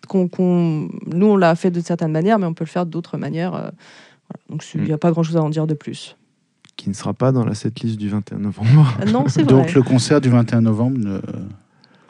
Qu'on, 0.08 0.26
qu'on- 0.28 0.88
nous, 1.12 1.26
on 1.26 1.36
l'a 1.36 1.54
fait 1.54 1.70
de 1.70 1.80
certaines 1.80 2.10
manières, 2.12 2.38
mais 2.38 2.46
on 2.46 2.54
peut 2.54 2.64
le 2.64 2.70
faire 2.70 2.86
d'autres 2.86 3.16
manières. 3.18 3.54
euh, 3.54 3.58
voilà. 3.60 4.40
Donc, 4.48 4.64
il 4.74 4.82
n'y 4.82 4.92
a 4.92 4.98
pas 4.98 5.10
grand-chose 5.12 5.36
à 5.36 5.42
en 5.42 5.50
dire 5.50 5.66
de 5.68 5.74
plus. 5.74 6.16
Qui 6.76 6.88
ne 6.88 6.94
sera 6.94 7.12
pas 7.14 7.30
dans 7.30 7.44
la 7.44 7.54
setlist 7.54 7.98
du 7.98 8.08
21 8.08 8.38
novembre. 8.38 8.96
Euh, 9.02 9.10
non, 9.10 9.24
c'est 9.28 9.42
vrai. 9.48 9.52
Donc 9.52 9.74
le 9.74 9.82
concert 9.82 10.20
du 10.20 10.30
21 10.30 10.62
novembre 10.62 10.98
ne 10.98 11.20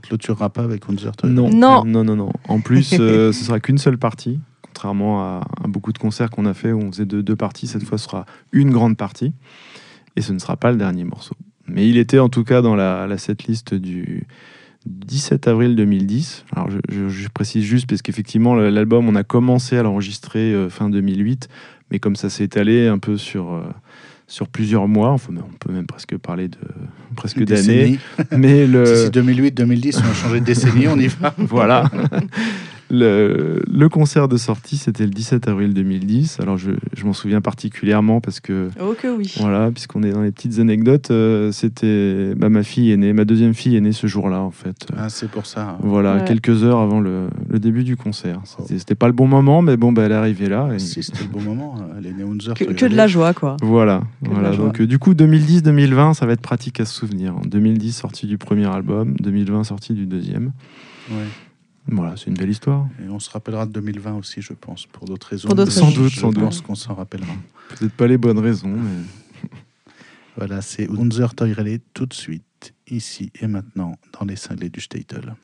clôturera 0.03 0.49
pas 0.51 0.62
avec 0.62 0.87
Teurele. 0.87 1.12
Non, 1.25 1.51
Non. 1.51 1.85
non, 1.85 2.05
non, 2.05 2.16
non. 2.16 2.31
En 2.49 2.61
plus, 2.61 2.95
euh, 3.01 3.33
ce 3.33 3.45
sera 3.45 3.61
qu'une 3.61 3.79
seule 3.79 3.99
partie, 3.99 4.40
contrairement 4.81 5.21
à, 5.23 5.43
à 5.62 5.69
beaucoup 5.69 5.93
de 5.93 5.99
concerts 5.99 6.31
qu'on 6.31 6.47
a 6.47 6.55
fait 6.55 6.73
où 6.73 6.79
on 6.81 6.90
faisait 6.90 7.05
deux, 7.05 7.23
deux 7.23 7.37
parties. 7.37 7.66
Cette 7.66 7.83
fois, 7.85 7.99
ce 7.99 8.05
sera 8.05 8.25
une 8.53 8.71
grande 8.71 8.97
partie, 8.97 9.33
et 10.16 10.23
ce 10.23 10.33
ne 10.33 10.38
sera 10.38 10.57
pas 10.57 10.71
le 10.73 10.79
dernier 10.79 11.05
morceau. 11.05 11.35
Mais 11.66 11.87
il 11.87 11.99
était 11.99 12.19
en 12.19 12.31
tout 12.31 12.45
cas 12.45 12.62
dans 12.62 12.75
la, 12.75 13.07
la 13.07 13.19
setlist 13.19 13.75
du 13.75 14.27
17 14.87 15.49
avril 15.49 15.77
2010. 15.77 16.47
Alors, 16.57 16.71
je, 16.71 16.79
je- 16.90 17.09
je 17.11 17.29
précise 17.29 17.62
juste 17.62 17.87
parce 17.88 18.01
qu'effectivement, 18.01 18.55
l'album, 18.55 19.07
on 19.07 19.14
a 19.16 19.23
commencé 19.23 19.77
à 19.77 19.83
l'enregistrer 19.83 20.55
euh, 20.55 20.71
fin 20.71 20.88
2008, 20.88 21.49
mais 21.90 21.99
comme 21.99 22.16
ça 22.16 22.31
s'est 22.31 22.45
étalé 22.45 22.88
un 22.88 22.99
peu 22.99 23.19
sur. 23.19 23.53
euh, 23.53 23.61
sur 24.27 24.47
plusieurs 24.47 24.87
mois, 24.87 25.11
enfin, 25.11 25.33
on 25.38 25.57
peut 25.59 25.73
même 25.73 25.88
presque 25.88 26.16
parler 26.16 26.47
de 26.47 26.57
presque 27.16 27.43
d'années, 27.43 27.99
mais 28.38 28.64
le, 28.64 28.85
Si 28.95 28.95
c'est 29.03 29.14
2008-2010, 29.21 29.99
on 30.07 30.09
a 30.09 30.14
changé 30.14 30.38
de 30.38 30.45
décennie, 30.45 30.87
on 30.87 30.97
y 31.01 31.09
va. 31.09 31.35
voilà. 31.37 31.90
Le, 32.90 33.62
le 33.70 33.88
concert 33.88 34.26
de 34.29 34.37
sortie, 34.37 34.76
c'était 34.76 35.05
le 35.05 35.11
17 35.11 35.46
avril 35.48 35.72
2010. 35.74 36.38
Alors, 36.40 36.57
je, 36.59 36.72
je 36.96 37.05
m'en 37.05 37.12
souviens 37.12 37.40
particulièrement 37.40 38.20
parce 38.20 38.40
que, 38.40 38.68
Oh 38.81 38.94
que 39.00 39.09
oui. 39.16 39.33
voilà, 39.38 39.70
puisqu'on 39.70 40.03
est 40.03 40.11
dans 40.11 40.22
les 40.22 40.33
petites 40.33 40.59
anecdotes, 40.59 41.11
euh, 41.11 41.53
c'était. 41.53 42.35
bah, 42.37 42.48
ma 42.48 42.62
fille 42.62 42.90
est 42.90 42.96
née, 42.96 43.12
ma 43.12 43.24
deuxième 43.24 43.55
fille 43.55 43.76
est 43.76 43.81
née 43.81 43.92
ce 43.92 44.07
jour-là, 44.07 44.40
en 44.40 44.50
fait. 44.50 44.88
Ah, 44.96 45.09
c'est 45.09 45.31
pour 45.31 45.46
ça. 45.46 45.79
Voilà, 45.83 46.16
Ouais. 46.16 46.24
quelques 46.24 46.64
heures 46.64 46.81
avant 46.81 47.00
le, 47.00 47.29
le 47.48 47.59
début 47.61 47.85
du 47.85 47.96
concert. 47.96 48.40
Oh. 48.42 48.62
C'était 48.62 48.79
c'était 48.81 48.94
pas 48.96 49.07
le 49.07 49.12
bon 49.12 49.29
moment, 49.29 49.62
mais 49.62 49.76
bon, 49.76 49.92
bah, 49.92 50.03
elle 50.07 50.12
est 50.12 50.16
arrivée 50.16 50.48
là. 50.48 50.68
et- 50.74 50.79
Si 50.81 51.03
c'était 51.03 51.22
le 51.24 51.31
bon 51.31 51.42
moment, 51.42 51.76
elle 51.98 52.07
est 52.07 52.12
née 52.12 52.24
Unser 52.24 52.55
Que, 52.55 52.64
que 52.72 52.87
de 52.87 52.96
la 52.96 53.07
joie, 53.07 53.35
quoi. 53.35 53.57
Voilà, 53.62 54.03
voilà. 54.22 54.53
joie. 54.53 54.66
donc 54.66 54.81
euh, 54.81 54.87
du 54.87 54.98
coup 54.98 55.14
2010-2020, 55.14 56.14
ça 56.14 56.26
va 56.26 56.33
être 56.33 56.40
pratique 56.40 56.81
à 56.81 56.85
se 56.85 56.94
souvenir. 56.94 57.37
En 57.37 57.42
2010, 57.46 57.92
sortie 57.92 58.26
du 58.26 58.37
premier 58.38 58.66
album, 58.66 59.14
2020, 59.20 59.62
sortie 59.64 59.94
du 59.94 60.07
deuxième. 60.07 60.50
Ouais. 61.11 61.16
Voilà, 61.92 62.16
c'est 62.16 62.26
une 62.26 62.35
belle 62.35 62.50
histoire. 62.50 62.87
Et 63.05 63.09
on 63.09 63.18
se 63.18 63.31
rappellera 63.31 63.66
de 63.66 63.72
2020 63.72 64.14
aussi, 64.14 64.42
je 64.42 64.53
pense, 64.53 64.87
pour 64.87 65.05
d'autres 65.07 65.29
raisons. 65.29 65.48
Pour 65.48 65.57
d'autres 65.57 65.72
Sans 65.72 65.90
doute, 65.90 66.12
je 66.12 66.20
sans 66.20 66.33
pense 66.33 66.57
doute. 66.57 66.66
qu'on 66.66 66.74
s'en 66.74 66.94
rappellera. 66.94 67.33
Peut-être 67.79 67.92
pas 67.94 68.07
les 68.07 68.18
bonnes 68.18 68.38
raisons, 68.38 68.68
mais. 68.76 69.48
Voilà, 70.37 70.62
c'est 70.62 70.88
Unser 70.88 71.26
Teurele 71.37 71.81
tout 71.92 72.07
de 72.07 72.14
suite, 72.14 72.72
ici 72.88 73.31
et 73.40 73.46
maintenant, 73.46 73.96
dans 74.18 74.24
les 74.24 74.37
cinglés 74.37 74.70
du 74.70 74.81
Statel. 74.81 75.35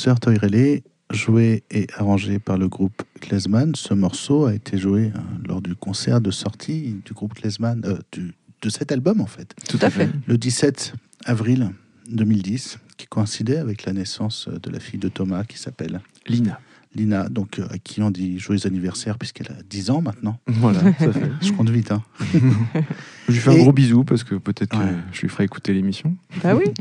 Unser 0.00 0.14
Teurele, 0.18 0.80
joué 1.12 1.62
et 1.70 1.86
arrangé 1.98 2.38
par 2.38 2.56
le 2.56 2.68
groupe 2.68 3.02
Klezman. 3.20 3.74
Ce 3.74 3.92
morceau 3.92 4.46
a 4.46 4.54
été 4.54 4.78
joué 4.78 5.12
euh, 5.14 5.18
lors 5.46 5.60
du 5.60 5.74
concert 5.74 6.22
de 6.22 6.30
sortie 6.30 6.96
du 7.04 7.12
groupe 7.12 7.34
Klezman, 7.34 7.82
euh, 7.84 7.98
du- 8.10 8.32
de 8.62 8.70
cet 8.70 8.92
album 8.92 9.20
en 9.20 9.26
fait, 9.26 9.54
Tout 9.68 9.78
à 9.82 9.90
fait. 9.90 10.08
le 10.26 10.38
17 10.38 10.94
avril 11.26 11.70
2010, 12.10 12.78
qui 12.96 13.08
coïncidait 13.08 13.58
avec 13.58 13.84
la 13.84 13.92
naissance 13.92 14.48
de 14.48 14.70
la 14.70 14.80
fille 14.80 14.98
de 14.98 15.10
Thomas 15.10 15.44
qui 15.44 15.58
s'appelle 15.58 16.00
Lina. 16.26 16.58
Lina, 16.94 17.28
donc 17.28 17.58
euh, 17.58 17.66
à 17.70 17.76
qui 17.76 18.00
on 18.00 18.10
dit 18.10 18.38
joyeux 18.38 18.66
anniversaire 18.66 19.18
puisqu'elle 19.18 19.48
a 19.52 19.62
10 19.68 19.90
ans 19.90 20.00
maintenant. 20.00 20.38
Voilà, 20.46 20.80
ça 20.98 21.12
fait. 21.12 21.30
Je 21.42 21.52
compte 21.52 21.68
vite. 21.68 21.92
Hein. 21.92 22.02
Je 23.28 23.32
lui 23.34 23.38
fais 23.40 23.50
un 23.50 23.58
gros 23.58 23.72
bisou 23.74 24.04
parce 24.04 24.24
que 24.24 24.34
peut-être 24.36 24.70
que 24.70 24.76
Ouais. 24.82 24.94
je 25.12 25.20
lui 25.20 25.28
ferai 25.28 25.44
écouter 25.44 25.74
l'émission. 25.74 26.16
Bah 26.42 26.54
oui. 26.56 26.64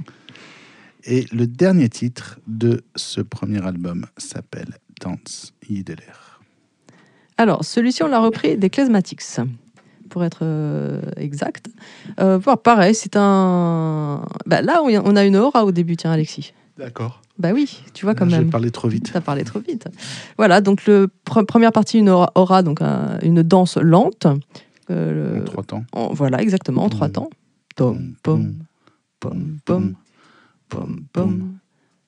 Et 1.06 1.26
le 1.32 1.48
dernier 1.48 1.90
titre 1.90 2.40
de 2.48 2.82
ce 2.96 3.22
premier 3.22 3.66
album 3.66 4.06
s'appelle 4.18 4.76
Tanz 5.00 5.54
Yideler. 5.70 6.04
Alors, 7.38 7.64
celui-ci, 7.64 8.04
on 8.04 8.08
l'a 8.08 8.20
repris 8.20 8.58
des 8.58 8.70
Klezmatics, 8.70 9.22
pour 10.10 10.24
être 10.26 10.40
euh, 10.42 11.02
exact. 11.16 11.68
Euh, 12.20 12.40
pareil, 12.40 12.94
c'est 12.96 13.16
un. 13.16 14.26
Bah, 14.46 14.62
là, 14.62 14.82
on 14.84 15.16
a 15.16 15.24
une 15.26 15.38
aura 15.38 15.64
au 15.66 15.72
début, 15.72 15.96
tiens, 15.96 16.12
Alexis. 16.12 16.54
D'accord. 16.78 17.22
Bah 17.38 17.52
oui, 17.54 17.82
tu 17.94 18.06
vois 18.06 18.16
quand 18.16 18.28
J'ai 18.28 18.40
même. 18.40 18.50
parlé 18.50 18.70
trop 18.72 18.90
vite. 18.90 19.12
T'as 19.14 19.22
parlé 19.22 19.46
trop 19.46 19.60
vite. 19.60 19.88
Voilà, 20.38 20.60
donc 20.60 20.86
le 20.86 21.08
pre- 21.26 21.46
première 21.46 21.72
partie 21.72 22.00
une 22.00 22.10
aura, 22.10 22.32
aura, 22.36 22.64
donc 22.64 22.82
un- 22.82 23.18
une 23.22 23.44
danse 23.44 23.78
lente. 23.78 24.28
Euh, 24.90 25.40
En 25.40 25.44
trois 25.46 25.64
temps. 25.64 25.86
en- 25.94 26.14
voilà, 26.14 26.42
exactement, 26.42 26.84
en 26.84 26.90
trois 26.90 27.08
Pom, 27.08 27.14
temps. 27.14 27.30
Tom, 27.78 28.16
pom, 28.24 28.54
pom, 29.22 29.58
pom, 29.64 29.94
pom, 30.70 31.06
pom, 31.12 31.60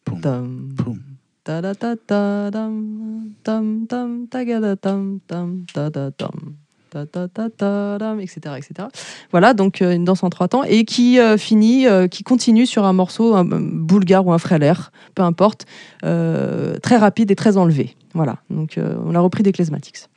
pom, 0.06 0.22
tam, 0.22 0.70
pom. 0.78 1.00
ta 1.44 1.62
da 1.62 1.74
ta 1.74 1.96
ta 1.96 2.50
dam, 2.52 3.34
tam 3.44 3.88
tam 3.88 4.28
ta 4.28 4.44
ga 4.44 4.60
da 4.60 4.76
tam 4.76 5.20
tam 5.28 5.66
ta 5.74 5.90
da 5.90 6.12
tam. 6.12 6.58
Ta 6.92 7.06
ta 7.06 7.28
ta 7.28 7.50
ta 7.50 7.98
dam, 7.98 8.20
etc., 8.20 8.58
etc. 8.58 8.90
Voilà, 9.32 9.54
donc 9.54 9.82
euh, 9.82 9.96
une 9.96 10.04
danse 10.04 10.24
en 10.24 10.30
trois 10.30 10.50
temps 10.50 10.64
et 10.64 10.84
qui 10.84 11.20
euh, 11.20 11.38
finit, 11.38 11.88
euh, 11.88 12.10
qui 12.10 12.24
continue 12.24 12.66
sur 12.66 12.84
un 12.84 12.92
morceau 12.92 13.34
un, 13.34 13.46
bulgare 13.46 14.28
ou 14.28 14.34
un 14.34 14.38
frêlaire, 14.38 14.92
peu 15.16 15.24
importe, 15.24 15.66
euh, 16.04 16.78
très 16.80 16.98
rapide 16.98 17.32
et 17.32 17.36
très 17.36 17.56
enlevé. 17.56 17.96
Voilà, 18.14 18.40
donc 18.50 18.78
on 18.78 19.12
l'a 19.12 19.22
repris 19.22 19.42
des 19.42 19.54
Klezmatics. 19.54 20.10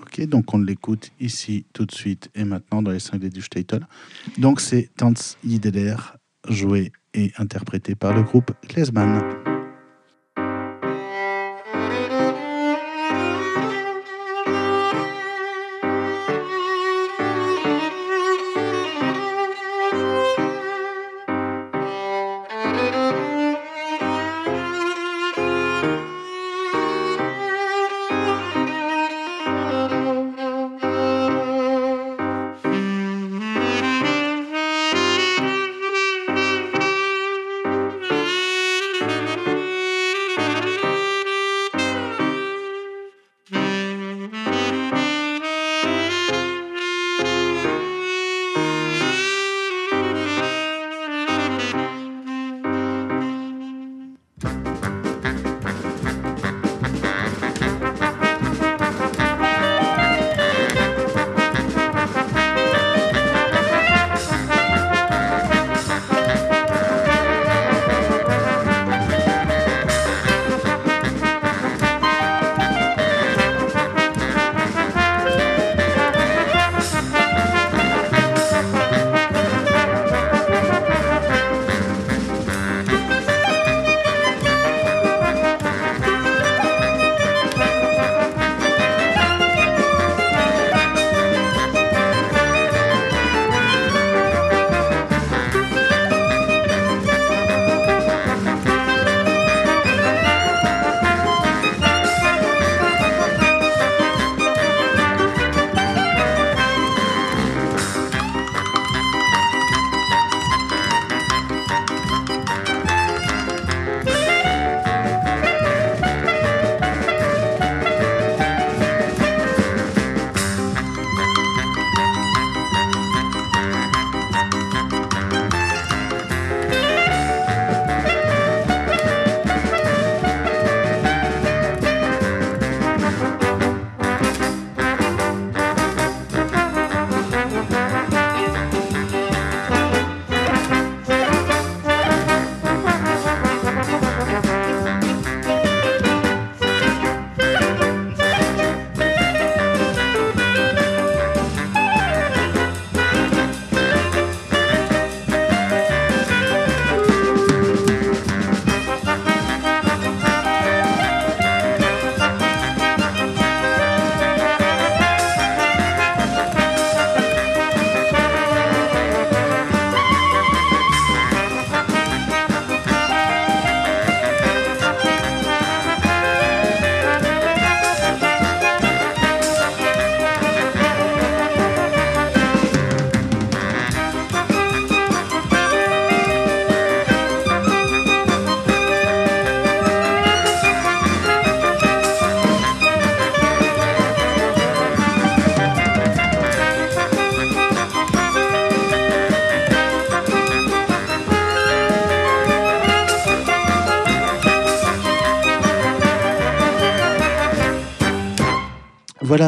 Ok, 0.00 0.26
donc 0.26 0.54
on 0.54 0.58
l'écoute 0.58 1.10
ici 1.20 1.66
tout 1.74 1.84
de 1.84 1.92
suite 1.92 2.30
et 2.34 2.44
maintenant 2.44 2.80
dans 2.80 2.92
les 2.92 2.98
cinglés 2.98 3.28
du 3.28 3.42
Statel. 3.42 3.86
Donc 4.38 4.62
c'est 4.62 4.88
Tanz 4.96 5.36
Yideder, 5.44 5.96
joué 6.48 6.92
et 7.14 7.32
interprété 7.38 7.94
par 7.94 8.14
le 8.14 8.22
groupe 8.22 8.52
Klezman. 8.68 9.51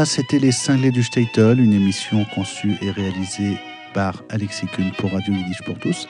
C'était 0.04 0.38
les 0.38 0.52
cinglés 0.52 0.90
du 0.90 1.02
Statel, 1.02 1.60
une 1.60 1.72
émission 1.72 2.26
conçue 2.34 2.74
et 2.82 2.90
réalisée 2.90 3.56
par 3.94 4.22
Alexis 4.28 4.66
Kuhn 4.66 4.92
pour 4.98 5.12
Radio 5.12 5.32
Yiddish 5.32 5.62
pour 5.64 5.78
tous. 5.78 6.06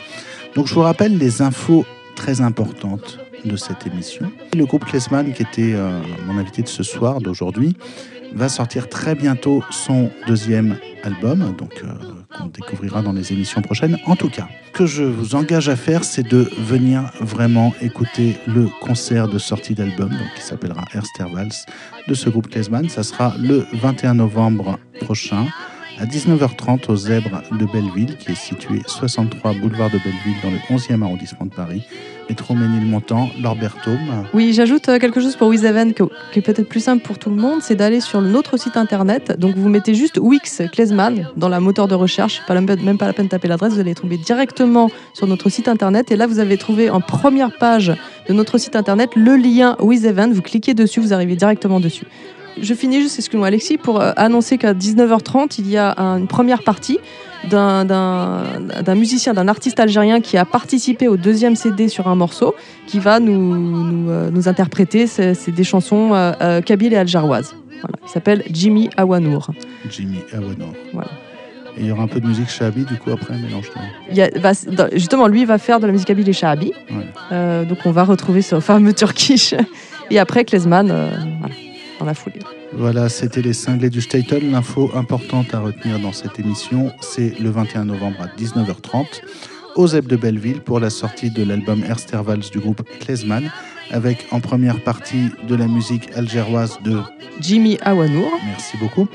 Donc 0.57 0.66
je 0.66 0.74
vous 0.74 0.80
rappelle 0.80 1.16
les 1.16 1.42
infos 1.42 1.84
très 2.16 2.40
importantes 2.40 3.20
de 3.45 3.57
cette 3.57 3.86
émission. 3.86 4.32
Le 4.57 4.66
groupe 4.66 4.84
Klesman, 4.84 5.32
qui 5.32 5.42
était 5.42 5.74
euh, 5.74 6.01
mon 6.26 6.38
invité 6.38 6.62
de 6.62 6.68
ce 6.68 6.82
soir, 6.82 7.20
d'aujourd'hui, 7.20 7.76
va 8.32 8.49
sortir 8.49 8.88
très 8.88 9.14
bientôt 9.14 9.62
son 9.70 10.11
deuxième 10.26 10.76
album, 11.05 11.55
donc 11.57 11.82
euh, 11.84 12.14
découvrira 12.55 13.03
dans 13.03 13.13
les 13.13 13.33
émissions 13.33 13.63
prochaines. 13.63 13.99
En 14.07 14.17
tout 14.17 14.29
cas, 14.29 14.49
ce 14.67 14.71
que 14.73 14.87
je 14.87 15.03
vous 15.03 15.35
engage 15.35 15.69
à 15.69 15.77
faire, 15.77 16.05
c'est 16.05 16.23
de 16.23 16.49
venir 16.59 17.11
vraiment 17.21 17.75
écouter 17.81 18.37
le 18.47 18.69
concert 18.81 19.29
de 19.29 19.39
sortie 19.39 19.75
d'album, 19.75 20.13
qui 20.37 20.43
s'appellera 20.43 20.85
Erstervals, 20.95 21.67
de 22.09 22.15
ce 22.15 22.31
groupe 22.31 22.49
Klesman. 22.49 22.89
Ça 22.89 23.03
sera 23.03 23.35
le 23.39 23.67
21 23.73 24.15
novembre 24.15 24.79
prochain 25.01 25.47
à 25.99 26.07
19h30 26.07 26.91
au 26.91 26.97
Zèbre 26.97 27.43
de 27.53 27.67
Belleville, 27.67 28.17
qui 28.19 28.33
est 28.33 28.35
situé 28.35 28.83
63 28.87 29.55
boulevard 29.55 29.91
de 29.91 29.99
Belleville 29.99 30.37
dans 30.43 30.51
le 30.51 30.59
11e 30.77 31.03
arrondissement 31.03 31.47
de 31.47 31.55
Paris. 31.55 31.87
Métro 32.29 32.55
Ménilmontant, 32.55 33.31
Lorbertome. 33.43 34.27
Oui, 34.33 34.53
j'ajoute 34.53 34.89
euh, 34.89 34.99
quelque 34.99 35.20
chose 35.20 35.37
pour 35.37 35.49
WizEven 35.49 35.95
qui 35.95 36.39
est 36.39 36.43
peut-être 36.43 36.68
plus 36.68 36.81
simple 36.81 37.03
pour 37.03 37.18
tout 37.18 37.31
le 37.31 37.37
monde, 37.37 37.61
c'est 37.62 37.75
d'aller 37.75 38.01
sur 38.01 38.20
notre 38.20 38.57
site 38.57 38.77
internet. 38.77 39.39
Donc 39.39 39.57
vous 39.57 39.68
mettez 39.68 39.95
juste 39.95 40.18
Wix 40.18 40.62
Klesman 40.72 41.29
dans 41.37 41.49
la 41.49 41.61
moteur 41.61 41.89
de 41.89 41.95
recherche, 41.95 42.43
pas 42.47 42.59
même 42.61 42.99
pas 42.99 43.07
la 43.07 43.12
peine 43.12 43.27
de 43.27 43.31
taper 43.31 43.49
l'adresse, 43.49 43.75
vous 43.75 43.81
allez 43.81 43.95
trouver 43.95 44.16
directement 44.16 44.91
sur 45.12 45.27
notre 45.27 45.49
site 45.49 45.68
internet. 45.68 46.11
Et 46.11 46.16
là, 46.16 46.27
vous 46.27 46.39
avez 46.39 46.57
trouvé 46.57 46.91
en 46.91 47.01
première 47.01 47.57
page 47.59 47.93
de 48.29 48.33
notre 48.33 48.59
site 48.59 48.77
internet 48.77 49.11
le 49.16 49.37
lien 49.37 49.77
WizEven. 49.81 50.33
Vous 50.33 50.43
cliquez 50.43 50.75
dessus, 50.75 51.01
vous 51.01 51.12
arrivez 51.12 51.37
directement 51.37 51.81
dessus. 51.81 52.07
Je 52.61 52.75
finis 52.75 53.01
juste, 53.01 53.18
excuse-moi 53.18 53.49
Alexis, 53.49 53.79
pour 53.79 54.01
euh, 54.01 54.12
annoncer 54.16 54.59
qu'à 54.59 54.75
19h30, 54.75 55.57
il 55.59 55.68
y 55.68 55.77
a 55.77 55.95
une 55.99 56.29
première 56.29 56.62
partie 56.62 56.99
d'un 57.49 58.95
musicien, 58.95 59.34
d'un 59.34 59.49
artiste 59.49 59.80
algérien 59.80 60.20
qui 60.20 60.36
a 60.36 60.45
participé 60.45 61.09
au 61.09 61.16
deuxième 61.16 61.57
CD 61.57 61.88
sur 61.88 62.09
un 62.09 62.14
morceau, 62.14 62.55
qui 62.86 62.99
va 62.99 63.20
nous, 63.20 63.57
nous, 63.57 64.11
euh, 64.11 64.47
interpréter 64.47 65.07
des 65.47 65.64
chansons 65.64 66.14
euh, 66.14 66.32
euh, 66.40 66.61
kabyles 66.61 66.92
et 66.92 66.97
algéroises. 66.97 67.55
Voilà. 67.80 67.99
Il 68.05 68.09
s'appelle 68.09 68.42
Jimmy 68.51 68.90
Awanour. 68.97 69.51
Jimmy 69.90 70.18
Awanour. 70.32 70.72
Voilà. 70.92 71.11
Et 71.76 71.80
il 71.80 71.86
y 71.86 71.90
aura 71.90 72.05
un 72.05 72.09
peu 72.09 72.20
de 72.20 72.26
musique 72.26 72.49
shahabi 72.49 72.84
du 72.84 72.97
coup 72.99 73.11
après, 73.11 73.34
mélange 73.36 73.70
Justement, 74.92 75.26
lui 75.26 75.45
va 75.45 75.59
faire 75.59 75.80
de 75.80 75.86
la 75.86 75.92
musique 75.92 76.07
kabyle 76.07 76.28
et 76.28 76.32
shahabi. 76.32 76.72
donc 77.30 77.78
on 77.84 77.90
va 77.90 78.05
retrouver 78.05 78.42
ce 78.42 78.61
fameux 78.61 78.92
turkish. 78.92 79.55
Et 80.11 80.18
après, 80.18 80.45
Klezman, 80.45 80.86
voilà, 80.86 81.55
dans 81.99 82.07
la 82.07 82.14
foulée. 82.14 82.40
Voilà, 82.77 83.09
c'était 83.09 83.43
les 83.43 83.53
cinglés 83.53 83.91
du 83.91 84.01
Statel. 84.01 84.51
L'info 84.51 84.91
importante 84.95 85.55
à 85.55 85.61
retenir 85.61 86.01
dans 86.01 86.12
cette 86.12 86.41
émission, 86.41 86.93
c'est 87.01 87.39
le 87.39 87.51
21 87.51 87.85
novembre 87.85 88.16
à 88.20 88.27
19h30 88.41 89.07
au 89.77 89.87
ZEP 89.87 90.07
de 90.07 90.16
Belleville 90.16 90.61
pour 90.61 90.81
la 90.81 90.91
sortie 90.91 91.31
de 91.31 91.45
l'album 91.45 91.83
Erstervals 91.85 92.51
du 92.53 92.59
groupe 92.59 92.83
Klezman, 93.01 93.51
avec 93.91 94.27
en 94.31 94.41
première 94.41 94.83
partie 94.83 95.31
de 95.49 95.55
la 95.55 95.66
musique 95.66 96.11
algéroise 96.16 96.79
de 96.85 97.01
Jimmy 97.41 97.79
Awanour. 97.81 98.33
Merci 98.45 98.77
beaucoup. 98.77 99.09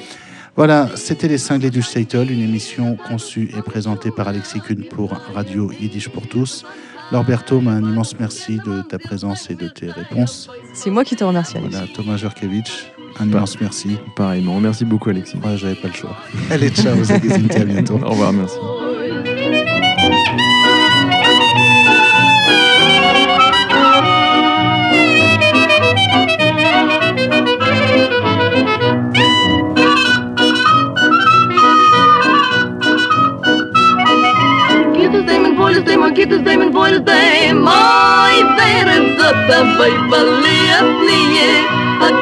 Voilà, 0.56 0.90
c'était 0.96 1.28
les 1.28 1.38
cinglés 1.38 1.70
du 1.70 1.82
Statel, 1.82 2.32
une 2.32 2.42
émission 2.42 2.98
conçue 3.08 3.50
et 3.58 3.62
présentée 3.62 4.12
par 4.12 4.28
Alexis 4.28 4.60
Kuhn 4.60 4.84
pour 4.84 5.12
Radio 5.34 5.72
Yiddish 5.72 6.10
pour 6.10 6.28
tous. 6.28 6.66
Lorberto, 7.12 7.62
un 7.66 7.82
immense 7.82 8.20
merci 8.20 8.58
de 8.58 8.82
ta 8.82 9.00
présence 9.00 9.50
et 9.50 9.56
de 9.56 9.68
tes 9.68 9.90
réponses. 9.90 10.50
C'est 10.74 10.92
moi 10.92 11.04
qui 11.04 11.16
te 11.16 11.24
remercie, 11.24 11.58
Alexis. 11.58 11.78
Voilà, 11.78 11.94
Thomas 11.94 12.18
Jurkevich, 12.18 12.92
un 13.20 13.28
immense 13.28 13.60
merci. 13.60 13.98
Pareillement. 14.16 14.60
Merci 14.60 14.86
beaucoup, 14.86 15.10
Alexis. 15.10 15.38
Ouais, 15.38 15.58
j'avais 15.58 15.76
pas 15.76 15.88
le 15.88 15.94
choix. 15.94 16.16
Allez, 16.52 16.70
ciao, 16.70 16.96
vous 16.96 17.12
à 17.12 17.66
bientôt. 17.66 18.00
Au 18.04 18.10
revoir, 18.10 18.34
merci. 18.34 18.58
dem 36.30 36.44
dem 36.44 37.64
Moi 37.64 38.20
wäre 40.12 40.59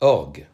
org. 0.00 0.46